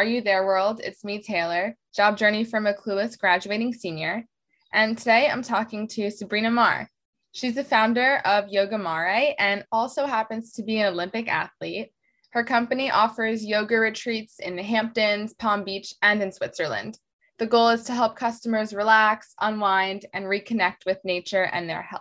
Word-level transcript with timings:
Are 0.00 0.04
You 0.04 0.22
There 0.22 0.46
World? 0.46 0.80
It's 0.82 1.04
me, 1.04 1.20
Taylor, 1.20 1.76
job 1.94 2.16
journey 2.16 2.42
from 2.42 2.66
a 2.66 2.72
clueless 2.72 3.18
graduating 3.18 3.74
senior. 3.74 4.24
And 4.72 4.96
today 4.96 5.28
I'm 5.28 5.42
talking 5.42 5.86
to 5.88 6.10
Sabrina 6.10 6.50
Marr. 6.50 6.88
She's 7.32 7.54
the 7.54 7.64
founder 7.64 8.22
of 8.24 8.46
Yogamaré 8.46 9.34
and 9.38 9.62
also 9.70 10.06
happens 10.06 10.54
to 10.54 10.62
be 10.62 10.78
an 10.78 10.86
Olympic 10.86 11.28
athlete. 11.28 11.92
Her 12.30 12.42
company 12.42 12.90
offers 12.90 13.44
yoga 13.44 13.76
retreats 13.76 14.38
in 14.38 14.56
the 14.56 14.62
Hamptons, 14.62 15.34
Palm 15.34 15.64
Beach, 15.64 15.92
and 16.00 16.22
in 16.22 16.32
Switzerland. 16.32 16.98
The 17.38 17.46
goal 17.46 17.68
is 17.68 17.82
to 17.82 17.92
help 17.92 18.16
customers 18.16 18.72
relax, 18.72 19.34
unwind, 19.38 20.06
and 20.14 20.24
reconnect 20.24 20.86
with 20.86 21.04
nature 21.04 21.44
and 21.44 21.68
their 21.68 21.82
health. 21.82 22.00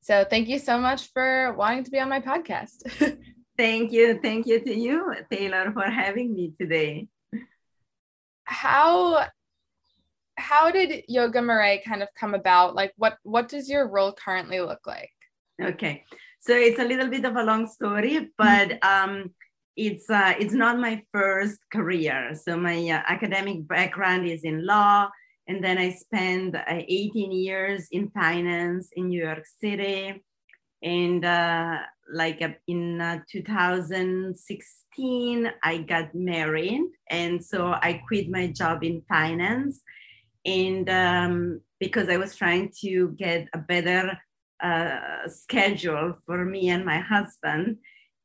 So, 0.00 0.24
thank 0.24 0.48
you 0.48 0.58
so 0.58 0.78
much 0.78 1.12
for 1.12 1.52
wanting 1.58 1.84
to 1.84 1.90
be 1.90 2.00
on 2.00 2.08
my 2.08 2.20
podcast. 2.20 3.18
Thank 3.58 3.90
you. 3.90 4.20
Thank 4.22 4.46
you 4.46 4.60
to 4.60 4.72
you, 4.72 5.14
Taylor, 5.32 5.72
for 5.72 5.82
having 5.82 6.32
me 6.32 6.52
today. 6.56 7.08
How 8.48 9.26
how 10.36 10.70
did 10.70 11.04
Yogamaré 11.10 11.84
kind 11.84 12.02
of 12.02 12.08
come 12.18 12.34
about? 12.34 12.74
Like 12.74 12.92
what 12.96 13.18
what 13.22 13.48
does 13.48 13.68
your 13.68 13.88
role 13.88 14.12
currently 14.12 14.60
look 14.60 14.86
like? 14.86 15.12
Okay. 15.62 16.04
So 16.40 16.54
it's 16.54 16.78
a 16.78 16.84
little 16.84 17.08
bit 17.08 17.24
of 17.24 17.36
a 17.36 17.42
long 17.42 17.68
story, 17.68 18.30
but 18.38 18.82
um 18.82 19.34
it's 19.76 20.10
uh, 20.10 20.34
it's 20.40 20.54
not 20.54 20.80
my 20.80 21.02
first 21.12 21.58
career. 21.70 22.34
So 22.34 22.56
my 22.56 22.78
uh, 22.90 23.02
academic 23.06 23.68
background 23.68 24.26
is 24.26 24.42
in 24.42 24.66
law, 24.66 25.08
and 25.46 25.62
then 25.62 25.78
I 25.78 25.90
spent 25.92 26.56
uh, 26.56 26.62
18 26.66 27.30
years 27.30 27.86
in 27.92 28.10
finance 28.10 28.88
in 28.96 29.08
New 29.08 29.22
York 29.22 29.44
City 29.60 30.24
and 30.82 31.24
uh, 31.24 31.78
like 32.12 32.42
uh, 32.42 32.50
in 32.66 33.00
uh, 33.00 33.20
2016 33.30 35.50
i 35.62 35.78
got 35.78 36.14
married 36.14 36.82
and 37.10 37.42
so 37.44 37.72
i 37.82 38.02
quit 38.06 38.30
my 38.30 38.46
job 38.46 38.84
in 38.84 39.02
finance. 39.08 39.80
And 40.44 40.88
um, 40.88 41.60
because 41.80 42.08
i 42.08 42.16
was 42.16 42.34
trying 42.34 42.72
to 42.80 43.10
get 43.10 43.48
a 43.52 43.58
better 43.58 44.18
uh, 44.62 45.28
schedule 45.28 46.14
for 46.26 46.44
me 46.44 46.70
and 46.70 46.84
my 46.84 46.98
husband. 46.98 47.78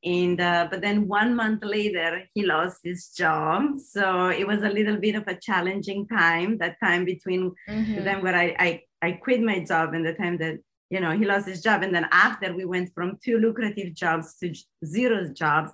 And 0.04 0.42
uh, 0.42 0.68
but 0.70 0.82
then 0.82 1.08
one 1.08 1.36
month 1.36 1.64
later 1.64 2.24
he 2.34 2.46
lost 2.46 2.80
his 2.84 3.10
job. 3.10 3.80
So 3.80 4.28
it 4.28 4.46
was 4.46 4.64
a 4.64 4.70
little 4.70 4.98
bit 4.98 5.16
of 5.16 5.28
a 5.28 5.40
challenging 5.40 6.08
time 6.08 6.58
that 6.58 6.78
time 6.84 7.06
between 7.06 7.54
mm-hmm. 7.70 7.96
the 7.96 8.04
time 8.04 8.22
where 8.22 8.36
I, 8.36 8.56
I 8.60 8.82
i 9.02 9.12
quit 9.12 9.42
my 9.42 9.60
job 9.60 9.94
and 9.94 10.06
the 10.06 10.14
time 10.14 10.38
that 10.40 10.60
you 10.94 11.00
know, 11.00 11.18
he 11.18 11.26
lost 11.26 11.48
his 11.48 11.64
job. 11.64 11.82
And 11.82 11.94
then 11.96 12.08
after 12.12 12.54
we 12.54 12.66
went 12.66 12.94
from 12.94 13.18
two 13.24 13.40
lucrative 13.40 13.96
jobs 13.96 14.36
to 14.40 14.54
zero 14.86 15.28
jobs. 15.34 15.72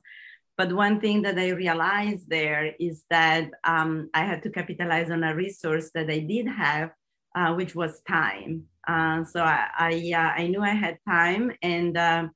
But 0.57 0.71
one 0.71 1.01
thing 1.01 1.23
that 1.23 1.37
I 1.37 1.49
realized 1.49 2.29
there 2.29 2.73
is 2.79 3.03
that 3.09 3.51
um, 3.65 4.09
I 4.13 4.23
had 4.23 4.41
to 4.43 4.49
capitalize 4.49 5.11
on 5.11 5.25
a 5.25 5.35
resource 5.35 5.91
that 5.93 6.09
I 6.09 6.19
did 6.19 6.47
have, 6.47 6.91
uh, 7.35 7.53
which 7.53 7.75
was 7.75 8.01
time. 8.07 8.63
Uh, 8.87 9.25
so 9.25 9.43
I, 9.43 9.67
I, 9.77 10.11
uh, 10.15 10.41
I, 10.41 10.47
knew 10.47 10.61
I 10.61 10.77
had 10.85 10.97
time 11.05 11.51
and 11.61 11.97
uh, 11.97 12.27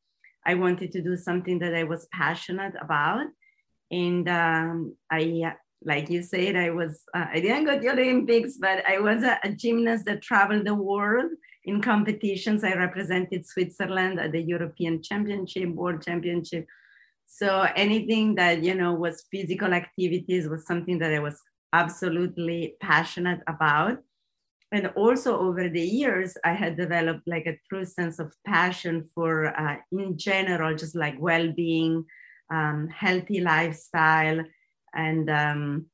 I 0.46 0.56
wanted 0.56 0.92
to 0.92 1.02
do 1.02 1.16
something 1.16 1.60
that 1.60 1.74
I 1.74 1.86
was 1.86 2.08
passionate 2.12 2.74
about. 2.82 3.28
And 3.92 4.28
um, 4.28 4.98
I, 5.10 5.54
like 5.86 6.10
you 6.10 6.22
said, 6.22 6.58
I 6.58 6.72
was, 6.72 7.02
uh, 7.14 7.28
I 7.32 7.40
didn't 7.40 7.64
go 7.64 7.76
to 7.76 7.80
the 7.80 7.92
Olympics, 7.92 8.58
but 8.58 8.86
I 8.86 9.00
was 9.00 9.24
a, 9.24 9.40
a 9.42 9.52
gymnast 9.54 10.06
that 10.06 10.22
traveled 10.22 10.66
the 10.66 10.76
world 10.76 11.32
in 11.66 11.82
competitions. 11.82 12.64
I 12.64 12.74
represented 12.74 13.46
Switzerland 13.46 14.20
at 14.20 14.32
the 14.32 14.42
European 14.42 15.02
Championship, 15.02 15.70
World 15.70 16.04
Championship. 16.04 16.68
So 17.26 17.68
anything 17.76 18.36
that 18.36 18.64
you 18.64 18.76
know 18.76 18.94
was 18.94 19.26
physical 19.32 19.74
activities 19.74 20.48
was 20.48 20.68
something 20.68 21.00
that 21.00 21.14
I 21.14 21.20
was 21.20 21.42
absolutely 21.72 22.76
passionate 22.80 23.42
about. 23.48 23.98
And 24.72 24.88
also 24.96 25.40
over 25.40 25.70
the 25.70 25.82
years, 25.82 26.36
I 26.44 26.54
had 26.54 26.78
developed 26.78 27.28
like 27.28 27.46
a 27.46 27.60
true 27.70 27.86
sense 27.86 28.18
of 28.18 28.34
passion 28.46 29.08
for, 29.14 29.56
uh, 29.60 29.78
in 29.92 30.18
general, 30.18 30.76
just 30.76 30.96
like 30.96 31.16
well-being, 31.20 32.06
um, 32.52 32.88
healthy 32.90 33.40
lifestyle, 33.40 34.44
and 34.96 35.30
um, 35.30 35.86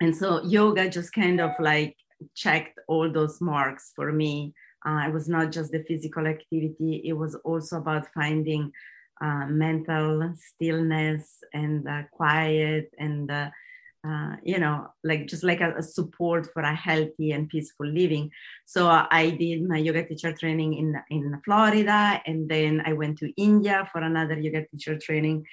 and 0.00 0.16
so 0.16 0.42
yoga 0.42 0.88
just 0.88 1.12
kind 1.12 1.40
of 1.40 1.52
like 1.60 1.96
checked 2.34 2.78
all 2.88 3.10
those 3.10 3.40
marks 3.40 3.92
for 3.94 4.12
me 4.12 4.54
uh, 4.84 5.04
it 5.06 5.12
was 5.12 5.28
not 5.28 5.50
just 5.50 5.72
the 5.72 5.82
physical 5.84 6.26
activity, 6.26 7.02
it 7.04 7.14
was 7.14 7.34
also 7.36 7.78
about 7.78 8.06
finding 8.12 8.70
uh, 9.20 9.46
mental 9.46 10.34
stillness 10.36 11.38
and 11.52 11.88
uh, 11.88 12.02
quiet 12.12 12.90
and, 12.98 13.30
uh, 13.30 13.48
uh, 14.06 14.36
you 14.42 14.58
know, 14.58 14.88
like 15.02 15.26
just 15.26 15.42
like 15.42 15.60
a, 15.60 15.74
a, 15.76 15.82
support 15.82 16.46
for 16.52 16.62
a 16.62 16.74
healthy 16.74 17.32
and 17.32 17.48
peaceful 17.48 17.86
living. 17.86 18.30
So 18.66 18.88
I 18.88 19.30
did 19.30 19.66
my 19.66 19.78
yoga 19.78 20.06
teacher 20.06 20.32
training 20.32 20.74
in, 20.74 20.96
in 21.08 21.40
Florida 21.42 22.20
and 22.26 22.46
then 22.48 22.82
I 22.84 22.92
went 22.92 23.18
to 23.18 23.32
India 23.40 23.88
for 23.90 24.02
another 24.02 24.38
yoga 24.38 24.66
teacher 24.66 24.98
training. 24.98 25.46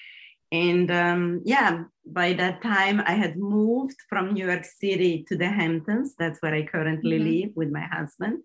And 0.52 0.92
um, 0.92 1.42
yeah, 1.46 1.84
by 2.06 2.34
that 2.34 2.62
time 2.62 3.02
I 3.06 3.14
had 3.14 3.38
moved 3.38 3.96
from 4.10 4.34
New 4.34 4.48
York 4.48 4.66
City 4.66 5.24
to 5.30 5.38
the 5.38 5.48
Hamptons. 5.48 6.16
That's 6.20 6.42
where 6.42 6.54
I 6.54 6.64
currently 6.64 7.20
mm-hmm. 7.20 7.30
live 7.30 7.52
with 7.56 7.72
my 7.72 7.88
husband 7.90 8.44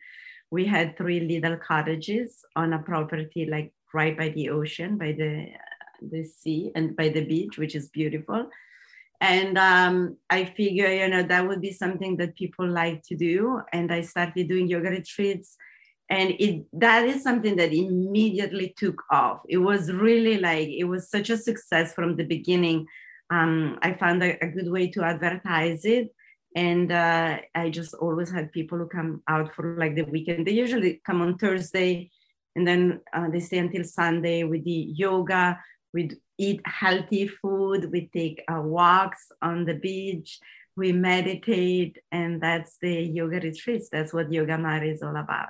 we 0.50 0.64
had 0.64 0.96
three 0.96 1.20
little 1.20 1.56
cottages 1.56 2.44
on 2.54 2.72
a 2.72 2.78
property 2.78 3.46
like 3.46 3.72
right 3.92 4.16
by 4.16 4.28
the 4.30 4.50
ocean, 4.50 4.96
by 4.98 5.12
the 5.12 5.48
the 6.02 6.22
sea 6.22 6.70
and 6.74 6.94
by 6.94 7.08
the 7.08 7.24
beach, 7.24 7.58
which 7.58 7.74
is 7.74 7.88
beautiful. 7.88 8.50
And 9.20 9.56
um, 9.56 10.18
I 10.28 10.44
figure, 10.44 10.92
you 10.92 11.08
know, 11.08 11.22
that 11.22 11.48
would 11.48 11.62
be 11.62 11.72
something 11.72 12.18
that 12.18 12.36
people 12.36 12.68
like 12.68 13.02
to 13.04 13.16
do. 13.16 13.62
And 13.72 13.92
I 13.92 14.02
started 14.02 14.48
doing 14.48 14.68
yoga 14.68 14.90
retreats. 14.90 15.56
And 16.10 16.34
it 16.38 16.66
that 16.74 17.04
is 17.04 17.22
something 17.22 17.56
that 17.56 17.72
immediately 17.72 18.74
took 18.76 19.02
off. 19.10 19.40
It 19.48 19.58
was 19.58 19.90
really 19.90 20.38
like 20.38 20.68
it 20.68 20.84
was 20.84 21.10
such 21.10 21.30
a 21.30 21.36
success 21.36 21.94
from 21.94 22.16
the 22.16 22.24
beginning. 22.24 22.86
Um, 23.30 23.78
I 23.82 23.94
found 23.94 24.22
a, 24.22 24.38
a 24.44 24.48
good 24.48 24.70
way 24.70 24.88
to 24.92 25.02
advertise 25.02 25.84
it 25.84 26.14
and 26.56 26.91
uh, 26.91 27.39
i 27.55 27.71
just 27.71 27.94
always 27.94 28.31
had 28.31 28.50
people 28.50 28.77
who 28.78 28.87
come 28.89 29.22
out 29.28 29.55
for 29.55 29.77
like 29.78 29.94
the 29.94 30.05
weekend. 30.05 30.47
They 30.47 30.53
usually 30.53 31.00
come 31.06 31.22
on 31.22 31.39
thursday 31.39 32.11
and 32.56 32.67
then 32.67 33.00
uh, 33.12 33.28
they 33.31 33.41
stay 33.41 33.59
until 33.59 33.84
sunday 33.84 34.43
we 34.43 34.59
do 34.59 34.71
yoga 34.71 35.59
we 35.94 36.11
eat 36.39 36.61
healthy 36.67 37.28
food 37.28 37.93
we 37.93 38.11
take 38.12 38.43
uh, 38.53 38.61
walks 38.61 39.31
on 39.41 39.65
the 39.65 39.75
beach 39.75 40.41
we 40.77 40.93
meditate 40.93 41.99
and 42.12 42.41
that's 42.41 42.77
the 42.81 43.03
yoga 43.03 43.41
retreats. 43.41 43.88
That's 43.91 44.12
what 44.12 44.31
Yogamaré 44.31 44.93
is 44.93 45.03
all 45.03 45.17
about. 45.17 45.49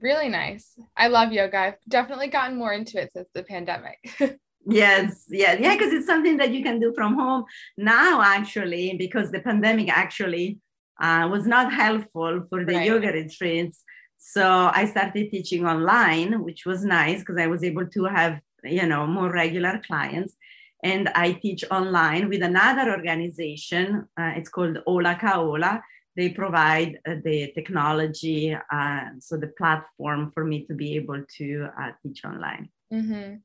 Really 0.00 0.28
nice. 0.28 0.78
I 0.96 1.08
love 1.08 1.32
yoga. 1.32 1.58
I've 1.58 1.74
definitely 1.88 2.28
gotten 2.28 2.58
more 2.58 2.72
into 2.72 3.00
it 3.00 3.12
since 3.12 3.28
the 3.32 3.42
pandemic 3.42 3.98
Yes, 4.66 5.24
yeah, 5.28 5.54
yeah, 5.58 5.74
because 5.76 5.92
it's 5.92 6.06
something 6.06 6.36
that 6.38 6.52
you 6.52 6.62
can 6.62 6.80
do 6.80 6.92
from 6.94 7.14
home 7.14 7.44
now, 7.76 8.22
actually, 8.22 8.96
because 8.98 9.30
the 9.30 9.40
pandemic 9.40 9.90
actually 9.90 10.58
uh, 11.00 11.28
was 11.30 11.46
not 11.46 11.72
helpful 11.72 12.46
for 12.48 12.64
the 12.64 12.74
right. 12.74 12.86
yoga 12.86 13.12
retreats. 13.12 13.82
So 14.18 14.70
I 14.72 14.86
started 14.86 15.30
teaching 15.30 15.66
online, 15.66 16.42
which 16.42 16.64
was 16.64 16.82
nice 16.84 17.20
because 17.20 17.36
I 17.36 17.46
was 17.46 17.62
able 17.62 17.86
to 17.86 18.04
have, 18.04 18.40
you 18.62 18.86
know, 18.86 19.06
more 19.06 19.30
regular 19.30 19.82
clients. 19.86 20.34
And 20.82 21.10
I 21.14 21.32
teach 21.32 21.64
online 21.70 22.28
with 22.28 22.42
another 22.42 22.90
organization. 22.90 24.08
Uh, 24.18 24.32
it's 24.36 24.48
called 24.48 24.78
Ola 24.86 25.14
Kaola. 25.16 25.82
They 26.16 26.30
provide 26.30 27.00
uh, 27.06 27.16
the 27.24 27.52
technology, 27.54 28.56
uh, 28.72 29.04
so 29.18 29.36
the 29.36 29.48
platform 29.58 30.30
for 30.30 30.44
me 30.44 30.64
to 30.66 30.74
be 30.74 30.94
able 30.94 31.22
to 31.38 31.68
uh, 31.78 31.90
teach 32.02 32.24
online. 32.24 32.68
Mm-hmm. 32.92 33.36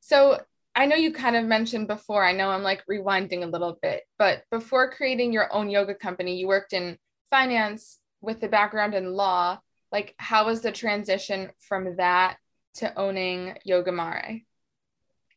So 0.00 0.40
I 0.74 0.86
know 0.86 0.96
you 0.96 1.12
kind 1.12 1.36
of 1.36 1.44
mentioned 1.44 1.88
before, 1.88 2.24
I 2.24 2.32
know 2.32 2.50
I'm 2.50 2.62
like 2.62 2.84
rewinding 2.90 3.42
a 3.42 3.46
little 3.46 3.78
bit, 3.82 4.02
but 4.18 4.44
before 4.50 4.90
creating 4.90 5.32
your 5.32 5.52
own 5.52 5.68
yoga 5.68 5.94
company, 5.94 6.36
you 6.36 6.46
worked 6.46 6.72
in 6.72 6.96
finance 7.30 7.98
with 8.20 8.40
the 8.40 8.48
background 8.48 8.94
in 8.94 9.12
law. 9.12 9.58
Like, 9.92 10.14
how 10.18 10.46
was 10.46 10.60
the 10.60 10.72
transition 10.72 11.50
from 11.58 11.96
that 11.96 12.36
to 12.74 12.96
owning 12.98 13.56
Yogamaré? 13.68 14.44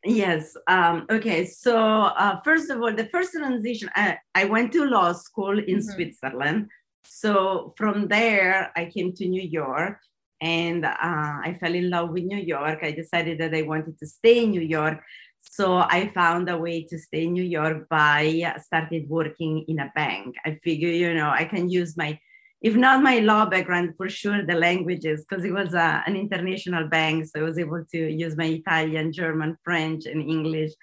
Yes. 0.05 0.55
Um, 0.67 1.07
okay. 1.09 1.45
So, 1.45 1.77
uh, 1.77 2.39
first 2.41 2.69
of 2.69 2.81
all, 2.81 2.93
the 2.93 3.05
first 3.05 3.31
transition, 3.33 3.89
I, 3.95 4.17
I 4.35 4.45
went 4.45 4.73
to 4.73 4.85
law 4.85 5.13
school 5.13 5.57
in 5.57 5.77
mm-hmm. 5.77 5.91
Switzerland. 5.91 6.69
So, 7.05 7.73
from 7.77 8.07
there, 8.07 8.71
I 8.75 8.85
came 8.85 9.13
to 9.13 9.27
New 9.27 9.41
York 9.41 9.99
and 10.43 10.83
uh, 10.85 11.33
I 11.47 11.57
fell 11.59 11.73
in 11.73 11.89
love 11.89 12.09
with 12.09 12.25
New 12.25 12.43
York. 12.55 12.79
I 12.83 12.91
decided 12.91 13.35
that 13.39 13.55
I 13.55 13.61
wanted 13.61 13.95
to 13.99 14.05
stay 14.05 14.43
in 14.43 14.51
New 14.51 14.67
York. 14.79 14.99
So 15.39 15.65
I 15.77 16.11
found 16.13 16.49
a 16.49 16.57
way 16.57 16.77
to 16.89 16.97
stay 16.97 17.23
in 17.27 17.33
New 17.33 17.47
York 17.59 17.87
by 17.89 18.53
started 18.67 19.03
working 19.09 19.53
in 19.71 19.79
a 19.79 19.91
bank. 19.95 20.35
I 20.45 20.59
figure, 20.67 20.89
you 21.03 21.13
know, 21.13 21.31
I 21.41 21.45
can 21.45 21.69
use 21.69 21.91
my, 21.95 22.19
if 22.61 22.75
not 22.75 23.03
my 23.09 23.19
law 23.19 23.45
background, 23.45 23.93
for 23.97 24.09
sure 24.09 24.45
the 24.45 24.55
languages, 24.67 25.17
because 25.23 25.43
it 25.45 25.53
was 25.53 25.73
a, 25.73 25.79
uh, 25.79 26.01
an 26.07 26.15
international 26.15 26.85
bank. 26.97 27.25
So 27.25 27.39
I 27.39 27.43
was 27.43 27.59
able 27.65 27.83
to 27.93 27.99
use 28.23 28.35
my 28.35 28.49
Italian, 28.59 29.13
German, 29.21 29.51
French, 29.63 30.05
and 30.11 30.21
English. 30.21 30.73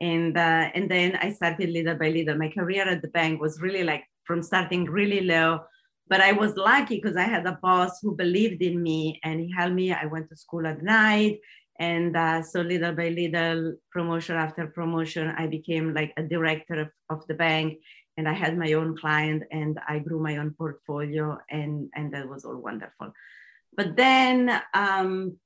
and 0.00 0.36
uh, 0.36 0.70
and 0.74 0.90
then 0.90 1.18
I 1.20 1.32
started 1.32 1.70
little 1.70 1.96
by 2.02 2.10
little. 2.10 2.36
My 2.36 2.50
career 2.58 2.84
at 2.88 3.02
the 3.02 3.08
bank 3.08 3.40
was 3.40 3.60
really 3.60 3.84
like 3.84 4.04
from 4.24 4.42
starting 4.42 4.84
really 4.84 5.22
low, 5.22 5.50
but 6.08 6.20
I 6.20 6.32
was 6.32 6.56
lucky 6.56 6.96
because 6.96 7.16
I 7.16 7.22
had 7.22 7.46
a 7.46 7.58
boss 7.62 8.00
who 8.00 8.14
believed 8.14 8.62
in 8.62 8.82
me 8.82 9.20
and 9.24 9.40
he 9.40 9.52
helped 9.56 9.74
me. 9.74 9.92
I 9.92 10.06
went 10.06 10.28
to 10.28 10.36
school 10.36 10.66
at 10.66 10.82
night, 10.82 11.40
and 11.78 12.16
uh, 12.16 12.42
so 12.42 12.60
little 12.60 12.92
by 12.92 13.08
little, 13.08 13.76
promotion 13.90 14.36
after 14.36 14.66
promotion, 14.66 15.28
I 15.36 15.46
became 15.46 15.94
like 15.94 16.12
a 16.16 16.22
director 16.22 16.80
of, 16.80 16.90
of 17.10 17.26
the 17.28 17.34
bank, 17.34 17.78
and 18.16 18.28
I 18.28 18.32
had 18.32 18.58
my 18.58 18.72
own 18.72 18.96
client, 18.96 19.44
and 19.50 19.78
I 19.88 20.00
grew 20.00 20.20
my 20.20 20.38
own 20.38 20.54
portfolio, 20.56 21.38
and 21.50 21.90
and 21.94 22.12
that 22.14 22.28
was 22.28 22.44
all 22.44 22.56
wonderful. 22.56 23.12
But 23.76 23.96
then. 23.96 24.60
Um, 24.74 25.38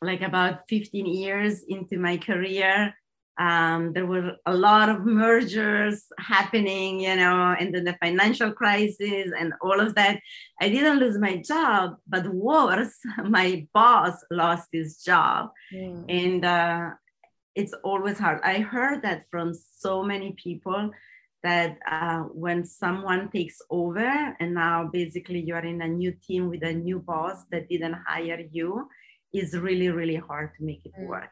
like 0.00 0.22
about 0.22 0.68
15 0.68 1.06
years 1.06 1.62
into 1.68 1.98
my 1.98 2.16
career, 2.16 2.94
um, 3.38 3.92
there 3.92 4.06
were 4.06 4.32
a 4.46 4.54
lot 4.54 4.88
of 4.88 5.04
mergers 5.06 6.06
happening, 6.18 7.00
you 7.00 7.16
know, 7.16 7.54
and 7.58 7.74
then 7.74 7.84
the 7.84 7.96
financial 8.02 8.52
crisis 8.52 9.32
and 9.38 9.52
all 9.62 9.80
of 9.80 9.94
that. 9.94 10.20
I 10.60 10.68
didn't 10.68 10.98
lose 10.98 11.18
my 11.18 11.36
job, 11.36 11.96
but 12.06 12.26
worse, 12.28 12.96
my 13.24 13.66
boss 13.72 14.14
lost 14.30 14.68
his 14.72 15.02
job. 15.02 15.50
Mm. 15.72 16.04
And 16.08 16.44
uh, 16.44 16.90
it's 17.54 17.74
always 17.84 18.18
hard. 18.18 18.40
I 18.42 18.58
heard 18.58 19.02
that 19.02 19.24
from 19.30 19.54
so 19.54 20.02
many 20.02 20.32
people 20.32 20.90
that 21.44 21.78
uh, 21.88 22.22
when 22.22 22.66
someone 22.66 23.30
takes 23.30 23.62
over 23.70 24.36
and 24.40 24.54
now 24.54 24.90
basically 24.92 25.38
you're 25.38 25.58
in 25.64 25.80
a 25.82 25.86
new 25.86 26.12
team 26.26 26.48
with 26.48 26.64
a 26.64 26.72
new 26.72 26.98
boss 26.98 27.44
that 27.52 27.68
didn't 27.68 27.96
hire 28.06 28.42
you, 28.50 28.88
is 29.32 29.56
really, 29.56 29.88
really 29.88 30.16
hard 30.16 30.50
to 30.56 30.64
make 30.64 30.80
it 30.84 30.92
mm. 30.98 31.06
work. 31.06 31.30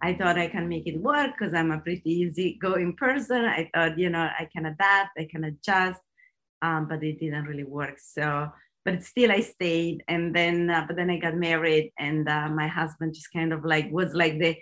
I 0.00 0.14
thought 0.14 0.38
I 0.38 0.46
can 0.48 0.68
make 0.68 0.86
it 0.86 1.00
work 1.00 1.32
because 1.36 1.54
I'm 1.54 1.72
a 1.72 1.80
pretty 1.80 2.10
easy 2.10 2.58
going 2.60 2.94
person. 2.96 3.44
I 3.44 3.68
thought, 3.74 3.98
you 3.98 4.10
know, 4.10 4.28
I 4.38 4.48
can 4.52 4.66
adapt, 4.66 5.18
I 5.18 5.26
can 5.30 5.44
adjust, 5.44 6.00
um, 6.62 6.86
but 6.88 7.02
it 7.02 7.18
didn't 7.18 7.44
really 7.44 7.64
work. 7.64 7.98
So, 7.98 8.50
but 8.84 9.02
still 9.02 9.32
I 9.32 9.40
stayed. 9.40 10.04
And 10.06 10.34
then, 10.34 10.70
uh, 10.70 10.84
but 10.86 10.96
then 10.96 11.10
I 11.10 11.18
got 11.18 11.34
married 11.34 11.92
and 11.98 12.28
uh, 12.28 12.48
my 12.48 12.68
husband 12.68 13.14
just 13.14 13.32
kind 13.32 13.52
of 13.52 13.64
like 13.64 13.90
was 13.90 14.14
like 14.14 14.38
the, 14.38 14.56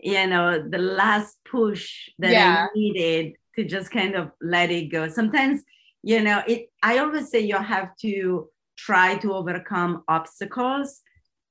you 0.00 0.26
know, 0.26 0.68
the 0.68 0.78
last 0.78 1.36
push 1.44 2.08
that 2.18 2.32
yeah. 2.32 2.66
I 2.66 2.68
needed 2.74 3.34
to 3.54 3.64
just 3.64 3.90
kind 3.90 4.16
of 4.16 4.32
let 4.40 4.70
it 4.70 4.86
go. 4.86 5.08
Sometimes, 5.08 5.62
you 6.02 6.22
know, 6.22 6.42
it, 6.48 6.70
I 6.82 6.98
always 6.98 7.30
say 7.30 7.40
you 7.40 7.56
have 7.56 7.96
to 7.98 8.48
try 8.76 9.16
to 9.18 9.32
overcome 9.32 10.02
obstacles 10.08 11.02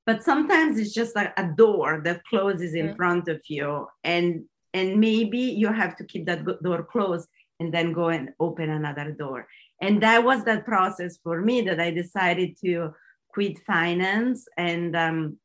but 0.05 0.23
sometimes 0.23 0.79
it's 0.79 0.93
just 0.93 1.15
like 1.15 1.33
a 1.37 1.47
door 1.55 2.01
that 2.03 2.23
closes 2.25 2.73
in 2.73 2.95
front 2.95 3.27
of 3.27 3.41
you 3.47 3.87
and 4.03 4.43
and 4.73 4.99
maybe 4.99 5.39
you 5.39 5.67
have 5.67 5.95
to 5.97 6.05
keep 6.05 6.25
that 6.25 6.45
door 6.63 6.83
closed 6.83 7.27
and 7.59 7.73
then 7.73 7.93
go 7.93 8.09
and 8.09 8.29
open 8.39 8.69
another 8.69 9.11
door. 9.11 9.47
And 9.81 10.01
that 10.01 10.23
was 10.23 10.43
that 10.45 10.65
process 10.65 11.19
for 11.23 11.41
me 11.41 11.61
that 11.61 11.79
i 11.79 11.91
decided 11.91 12.57
to 12.63 12.93
quit 13.33 13.59
finance 13.59 14.45
and 14.57 14.95
um, 14.95 15.37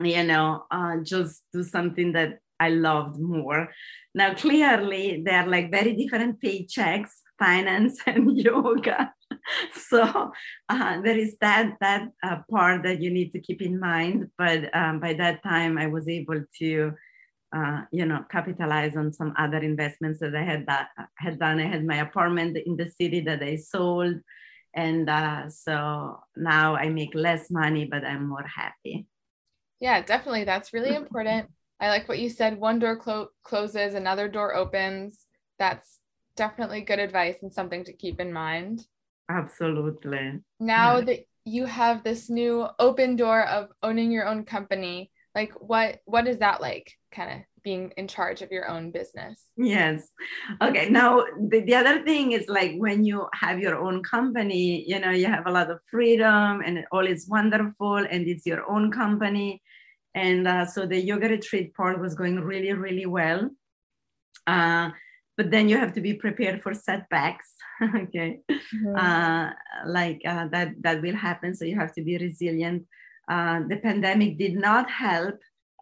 you 0.00 0.24
know 0.24 0.64
uh, 0.70 0.96
just 1.02 1.42
do 1.52 1.62
something 1.62 2.12
that 2.12 2.38
i 2.58 2.68
loved 2.68 3.18
more. 3.20 3.70
Now 4.14 4.34
clearly 4.34 5.22
they're 5.24 5.46
like 5.46 5.70
very 5.70 5.94
different 5.94 6.40
paychecks 6.40 7.10
finance 7.38 8.00
and 8.06 8.36
yoga 8.46 9.12
so 9.88 10.32
uh, 10.68 11.00
there 11.02 11.18
is 11.18 11.36
that 11.40 11.76
that 11.80 12.08
uh, 12.22 12.38
part 12.50 12.82
that 12.84 13.00
you 13.00 13.10
need 13.10 13.32
to 13.32 13.40
keep 13.40 13.62
in 13.62 13.78
mind. 13.78 14.28
But 14.38 14.74
um, 14.74 15.00
by 15.00 15.14
that 15.14 15.42
time, 15.42 15.78
I 15.78 15.86
was 15.86 16.08
able 16.08 16.42
to, 16.58 16.92
uh, 17.54 17.82
you 17.92 18.06
know, 18.06 18.24
capitalize 18.30 18.96
on 18.96 19.12
some 19.12 19.34
other 19.38 19.58
investments 19.58 20.20
that 20.20 20.34
I 20.34 20.42
had 20.42 20.66
that 20.66 20.88
had 21.16 21.38
done. 21.38 21.60
I 21.60 21.66
had 21.66 21.84
my 21.84 21.96
apartment 21.96 22.56
in 22.56 22.76
the 22.76 22.90
city 22.90 23.20
that 23.22 23.42
I 23.42 23.56
sold, 23.56 24.16
and 24.74 25.08
uh, 25.08 25.48
so 25.50 26.20
now 26.36 26.76
I 26.76 26.88
make 26.88 27.14
less 27.14 27.50
money, 27.50 27.84
but 27.84 28.04
I'm 28.04 28.28
more 28.28 28.46
happy. 28.46 29.06
Yeah, 29.80 30.02
definitely. 30.02 30.44
That's 30.44 30.72
really 30.74 30.94
important. 30.94 31.50
I 31.80 31.88
like 31.88 32.08
what 32.08 32.18
you 32.18 32.28
said. 32.28 32.60
One 32.60 32.78
door 32.78 32.96
clo- 32.96 33.30
closes, 33.42 33.94
another 33.94 34.28
door 34.28 34.54
opens. 34.54 35.26
That's 35.58 35.98
definitely 36.36 36.82
good 36.82 36.98
advice 36.98 37.36
and 37.42 37.52
something 37.52 37.84
to 37.84 37.92
keep 37.92 38.20
in 38.20 38.32
mind. 38.32 38.86
Absolutely. 39.30 40.40
Now 40.58 40.98
yeah. 40.98 41.04
that 41.04 41.20
you 41.44 41.66
have 41.66 42.02
this 42.02 42.28
new 42.28 42.66
open 42.78 43.16
door 43.16 43.46
of 43.46 43.68
owning 43.82 44.10
your 44.10 44.26
own 44.26 44.44
company, 44.44 45.10
like 45.34 45.52
what 45.60 46.00
what 46.04 46.26
is 46.26 46.38
that 46.38 46.60
like 46.60 46.92
kind 47.12 47.30
of 47.30 47.38
being 47.62 47.92
in 47.96 48.08
charge 48.08 48.42
of 48.42 48.50
your 48.50 48.68
own 48.68 48.90
business? 48.90 49.44
Yes. 49.56 50.08
Okay. 50.60 50.88
Now 50.88 51.24
the, 51.48 51.60
the 51.60 51.74
other 51.74 52.02
thing 52.04 52.32
is 52.32 52.48
like 52.48 52.72
when 52.76 53.04
you 53.04 53.28
have 53.34 53.60
your 53.60 53.78
own 53.78 54.02
company, 54.02 54.84
you 54.86 54.98
know, 54.98 55.10
you 55.10 55.26
have 55.26 55.46
a 55.46 55.52
lot 55.52 55.70
of 55.70 55.78
freedom 55.90 56.62
and 56.64 56.84
all 56.90 57.06
is 57.06 57.28
wonderful 57.28 57.96
and 57.96 58.26
it's 58.26 58.46
your 58.46 58.68
own 58.68 58.90
company. 58.90 59.62
And 60.14 60.48
uh, 60.48 60.66
so 60.66 60.86
the 60.86 61.00
yoga 61.00 61.28
retreat 61.28 61.74
part 61.74 62.00
was 62.00 62.14
going 62.14 62.40
really, 62.40 62.72
really 62.72 63.06
well. 63.06 63.50
Uh, 64.46 64.90
but 65.40 65.50
then 65.50 65.70
you 65.70 65.78
have 65.78 65.94
to 65.94 66.02
be 66.02 66.12
prepared 66.12 66.62
for 66.62 66.72
setbacks 66.74 67.48
okay 68.02 68.40
mm-hmm. 68.50 68.94
uh, 69.04 69.46
like 69.86 70.20
uh, 70.32 70.46
that 70.54 70.68
that 70.84 71.00
will 71.00 71.18
happen 71.28 71.54
so 71.54 71.64
you 71.64 71.76
have 71.82 71.94
to 71.94 72.02
be 72.08 72.18
resilient 72.18 72.80
uh, 73.34 73.60
the 73.70 73.78
pandemic 73.86 74.36
did 74.36 74.54
not 74.68 74.90
help 74.90 75.38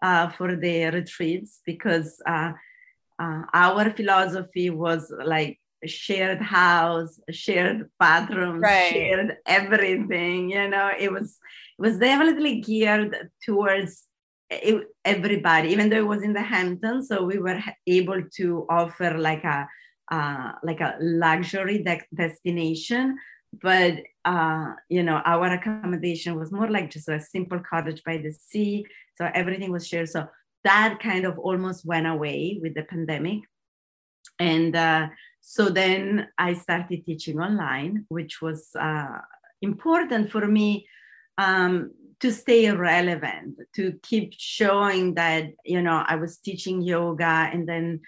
uh, 0.08 0.28
for 0.36 0.54
the 0.54 0.76
retreats 0.98 1.60
because 1.66 2.22
uh, 2.34 2.52
uh, 3.18 3.42
our 3.52 3.90
philosophy 3.98 4.70
was 4.70 5.12
like 5.34 5.58
shared 5.84 6.40
house 6.40 7.18
shared 7.30 7.90
bathrooms 7.98 8.62
right. 8.62 8.92
shared 8.92 9.36
everything 9.46 10.50
you 10.50 10.68
know 10.68 10.88
it 11.04 11.10
was 11.10 11.28
it 11.76 11.82
was 11.86 11.98
definitely 11.98 12.60
geared 12.60 13.12
towards 13.44 14.04
it, 14.50 14.84
everybody, 15.04 15.70
even 15.70 15.88
though 15.88 15.98
it 15.98 16.06
was 16.06 16.22
in 16.22 16.32
the 16.32 16.42
Hamptons, 16.42 17.08
so 17.08 17.24
we 17.24 17.38
were 17.38 17.60
able 17.86 18.22
to 18.36 18.66
offer 18.70 19.18
like 19.18 19.44
a 19.44 19.68
uh, 20.10 20.52
like 20.62 20.80
a 20.80 20.96
luxury 21.00 21.82
de- 21.82 22.06
destination. 22.14 23.18
But 23.62 23.98
uh, 24.24 24.72
you 24.88 25.02
know, 25.02 25.20
our 25.24 25.52
accommodation 25.52 26.38
was 26.38 26.52
more 26.52 26.70
like 26.70 26.90
just 26.90 27.08
a 27.08 27.20
simple 27.20 27.60
cottage 27.60 28.02
by 28.04 28.18
the 28.18 28.32
sea, 28.32 28.86
so 29.16 29.30
everything 29.34 29.70
was 29.70 29.86
shared. 29.86 30.08
So 30.08 30.26
that 30.64 30.98
kind 31.00 31.24
of 31.24 31.38
almost 31.38 31.84
went 31.84 32.06
away 32.06 32.58
with 32.62 32.74
the 32.74 32.82
pandemic, 32.82 33.40
and 34.38 34.74
uh, 34.74 35.08
so 35.40 35.68
then 35.68 36.28
I 36.38 36.54
started 36.54 37.04
teaching 37.04 37.38
online, 37.40 38.04
which 38.08 38.40
was 38.40 38.68
uh, 38.78 39.18
important 39.62 40.30
for 40.30 40.46
me. 40.46 40.86
Um, 41.38 41.92
to 42.20 42.32
stay 42.32 42.70
relevant 42.70 43.58
to 43.74 43.92
keep 44.02 44.34
showing 44.36 45.14
that 45.14 45.44
you 45.64 45.80
know 45.80 46.04
i 46.06 46.16
was 46.16 46.38
teaching 46.38 46.82
yoga 46.82 47.48
and 47.52 47.68
then 47.68 48.00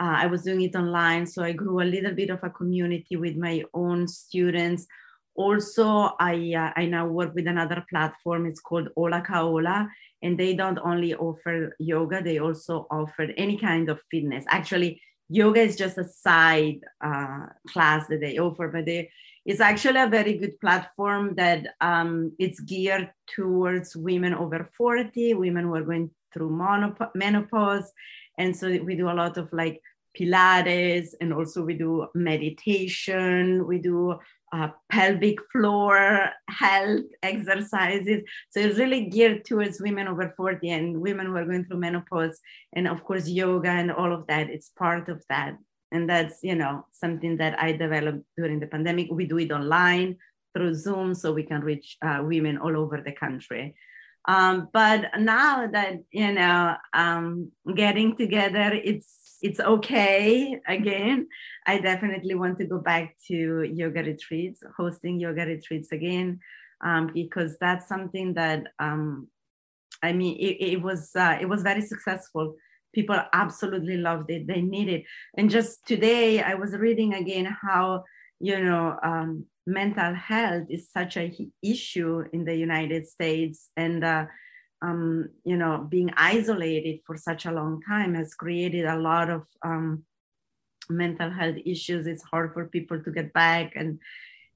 uh, 0.00 0.16
i 0.16 0.26
was 0.26 0.42
doing 0.42 0.62
it 0.62 0.76
online. 0.76 1.26
So 1.26 1.42
i 1.42 1.52
grew 1.52 1.80
a 1.80 1.92
little 1.94 2.14
bit 2.14 2.30
of 2.30 2.42
a 2.42 2.50
community 2.50 3.16
with 3.16 3.36
my 3.36 3.64
own 3.74 4.08
students. 4.08 4.86
Also 5.34 6.12
i 6.20 6.54
uh, 6.56 6.72
i 6.76 6.86
now 6.86 7.06
work 7.06 7.34
with 7.34 7.46
another 7.46 7.84
platform. 7.90 8.46
It's 8.46 8.60
called 8.60 8.88
ola 8.96 9.22
kaola 9.22 9.88
and 10.22 10.38
they 10.38 10.54
don't 10.54 10.78
only 10.78 11.14
offer 11.14 11.76
yoga 11.78 12.22
they 12.22 12.38
also 12.38 12.86
offer 12.90 13.28
any 13.36 13.58
kind 13.58 13.88
of 13.88 14.00
fitness. 14.10 14.44
Actually 14.48 15.00
yoga 15.28 15.60
is 15.60 15.76
just 15.76 15.98
a 15.98 16.08
side 16.08 16.80
uh, 17.04 17.46
class 17.68 18.06
that 18.08 18.20
they 18.20 18.38
offer 18.38 18.68
but 18.68 18.86
they 18.86 19.10
it's 19.48 19.60
actually 19.60 19.98
a 19.98 20.06
very 20.06 20.36
good 20.36 20.60
platform 20.60 21.34
that 21.36 21.68
um, 21.80 22.32
it's 22.38 22.60
geared 22.60 23.10
towards 23.34 23.96
women 23.96 24.34
over 24.34 24.68
40, 24.76 25.32
women 25.32 25.64
who 25.64 25.74
are 25.74 25.82
going 25.82 26.10
through 26.34 26.50
menopause. 27.14 27.90
And 28.36 28.54
so 28.54 28.68
we 28.82 28.94
do 28.94 29.08
a 29.08 29.16
lot 29.16 29.38
of 29.38 29.50
like 29.54 29.80
Pilates 30.14 31.14
and 31.22 31.32
also 31.32 31.64
we 31.64 31.72
do 31.72 32.08
meditation, 32.14 33.66
we 33.66 33.78
do 33.78 34.18
uh, 34.52 34.68
pelvic 34.92 35.38
floor 35.50 36.28
health 36.50 37.06
exercises. 37.22 38.22
So 38.50 38.60
it's 38.60 38.78
really 38.78 39.08
geared 39.08 39.46
towards 39.46 39.80
women 39.80 40.08
over 40.08 40.28
40 40.36 40.68
and 40.68 41.00
women 41.00 41.24
who 41.24 41.36
are 41.36 41.46
going 41.46 41.64
through 41.64 41.80
menopause. 41.80 42.38
And 42.74 42.86
of 42.86 43.02
course, 43.02 43.26
yoga 43.26 43.70
and 43.70 43.90
all 43.90 44.12
of 44.12 44.26
that, 44.26 44.50
it's 44.50 44.68
part 44.78 45.08
of 45.08 45.24
that 45.30 45.56
and 45.92 46.08
that's 46.08 46.38
you 46.42 46.54
know 46.54 46.84
something 46.92 47.36
that 47.36 47.58
i 47.58 47.72
developed 47.72 48.24
during 48.36 48.60
the 48.60 48.66
pandemic. 48.66 49.08
We 49.10 49.26
do 49.26 49.38
it 49.38 49.52
online 49.52 50.16
through 50.54 50.74
zoom 50.74 51.14
so 51.14 51.32
we 51.32 51.42
can 51.42 51.60
reach 51.60 51.96
uh, 52.02 52.20
women 52.22 52.58
all 52.58 52.76
over 52.76 53.02
the 53.04 53.12
country. 53.12 53.74
Um, 54.26 54.68
but 54.72 55.10
now 55.18 55.66
that 55.66 55.98
you 56.10 56.32
know 56.32 56.76
um, 56.92 57.52
getting 57.74 58.16
together 58.16 58.72
it's 58.72 59.38
it's 59.40 59.60
okay. 59.60 60.60
Again 60.66 61.28
i 61.68 61.78
definitely 61.78 62.34
want 62.34 62.58
to 62.58 62.64
go 62.64 62.78
back 62.78 63.14
to 63.28 63.62
yoga 63.62 64.02
retreats 64.02 64.62
hosting 64.76 65.20
yoga 65.20 65.44
retreats 65.44 65.92
again 65.92 66.40
um, 66.84 67.10
because 67.12 67.56
that's 67.60 67.86
something 67.86 68.34
that 68.34 68.60
um, 68.78 69.28
i 70.02 70.12
mean 70.12 70.34
it, 70.38 70.56
it 70.72 70.82
was 70.82 71.10
uh, 71.14 71.36
it 71.40 71.48
was 71.52 71.62
very 71.62 71.82
successful 71.82 72.56
people 72.94 73.20
absolutely 73.32 73.96
loved 73.96 74.30
it. 74.30 74.46
They 74.46 74.60
need 74.60 74.88
it. 74.88 75.04
And 75.36 75.50
just 75.50 75.86
today 75.86 76.42
i 76.42 76.54
was 76.54 76.72
reading 76.72 77.14
again 77.14 77.46
how 77.62 78.04
you 78.40 78.62
know 78.62 78.96
um, 79.02 79.44
mental 79.66 80.14
health 80.14 80.66
is 80.70 80.90
such 80.90 81.16
a 81.16 81.32
issue 81.62 82.24
in 82.32 82.44
the 82.44 82.56
united 82.56 83.06
states. 83.06 83.70
And 83.76 84.04
uh, 84.04 84.26
um, 84.80 85.28
you 85.44 85.56
know 85.56 85.86
being 85.88 86.10
isolated 86.16 87.00
for 87.06 87.16
such 87.16 87.46
a 87.46 87.52
long 87.52 87.80
time 87.88 88.14
has 88.14 88.34
created 88.34 88.84
a 88.84 88.96
lot 88.96 89.28
of 89.28 89.42
um, 89.64 90.04
mental 90.90 91.30
health 91.30 91.56
issues. 91.64 92.06
It's 92.06 92.22
hard 92.22 92.52
for 92.54 92.68
people 92.68 93.02
to 93.02 93.10
get 93.10 93.32
back. 93.32 93.72
And 93.74 93.98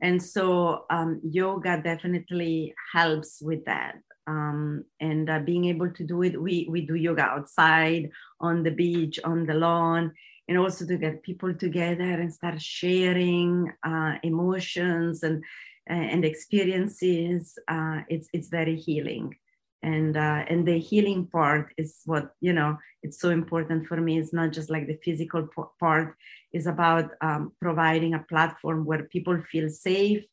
and 0.00 0.22
so 0.22 0.84
um, 0.90 1.20
yoga 1.24 1.80
definitely 1.82 2.74
helps 2.92 3.40
with 3.40 3.64
that 3.66 3.96
um, 4.26 4.84
and 5.00 5.28
uh, 5.28 5.38
being 5.40 5.64
able 5.66 5.90
to 5.90 6.04
do 6.04 6.22
it 6.22 6.40
we 6.40 6.66
we 6.70 6.86
do 6.86 6.94
yoga 6.94 7.22
outside 7.22 8.10
on 8.40 8.62
the 8.62 8.70
beach 8.70 9.18
on 9.24 9.46
the 9.46 9.54
lawn 9.54 10.12
and 10.48 10.58
also 10.58 10.86
to 10.86 10.96
get 10.96 11.22
people 11.22 11.54
together 11.54 12.02
and 12.20 12.32
start 12.32 12.60
sharing 12.60 13.72
uh, 13.84 14.14
emotions 14.22 15.22
and 15.22 15.42
and 15.86 16.24
experiences 16.24 17.58
uh, 17.68 18.00
it's 18.08 18.28
it's 18.32 18.48
very 18.48 18.76
healing. 18.76 19.36
And 19.84 20.16
uh, 20.16 20.44
and 20.48 20.66
the 20.66 20.78
healing 20.78 21.26
part 21.26 21.72
is 21.76 22.02
what 22.04 22.34
you 22.40 22.52
know 22.52 22.78
it's 23.02 23.20
so 23.20 23.30
important 23.30 23.88
for 23.88 24.00
me. 24.00 24.18
It's 24.18 24.32
not 24.32 24.52
just 24.52 24.70
like 24.70 24.86
the 24.86 24.98
physical 25.04 25.48
part. 25.80 26.14
Is 26.52 26.66
about 26.66 27.10
um, 27.20 27.52
providing 27.60 28.14
a 28.14 28.24
platform 28.28 28.84
where 28.84 29.04
people 29.04 29.40
feel 29.42 29.68
safe 29.68 30.24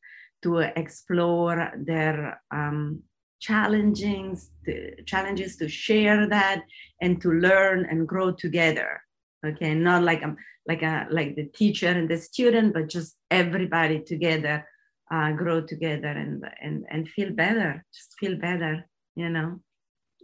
to 0.43 0.59
explore 0.59 1.71
their 1.77 2.41
um, 2.51 3.01
challengings 3.39 4.49
to, 4.65 5.01
challenges 5.03 5.55
to 5.57 5.67
share 5.67 6.27
that 6.27 6.63
and 7.01 7.21
to 7.21 7.31
learn 7.31 7.85
and 7.89 8.07
grow 8.07 8.31
together. 8.31 9.01
Okay 9.45 9.73
not 9.73 10.03
like 10.03 10.21
um 10.23 10.37
like 10.67 10.83
a 10.83 11.07
like 11.09 11.35
the 11.35 11.45
teacher 11.45 11.87
and 11.87 12.09
the 12.09 12.17
student 12.17 12.73
but 12.73 12.89
just 12.89 13.15
everybody 13.31 14.01
together 14.01 14.67
uh, 15.11 15.31
grow 15.31 15.61
together 15.61 16.09
and 16.09 16.43
and 16.61 16.85
and 16.91 17.09
feel 17.09 17.31
better 17.31 17.83
just 17.93 18.13
feel 18.19 18.37
better 18.37 18.87
you 19.15 19.29
know? 19.29 19.59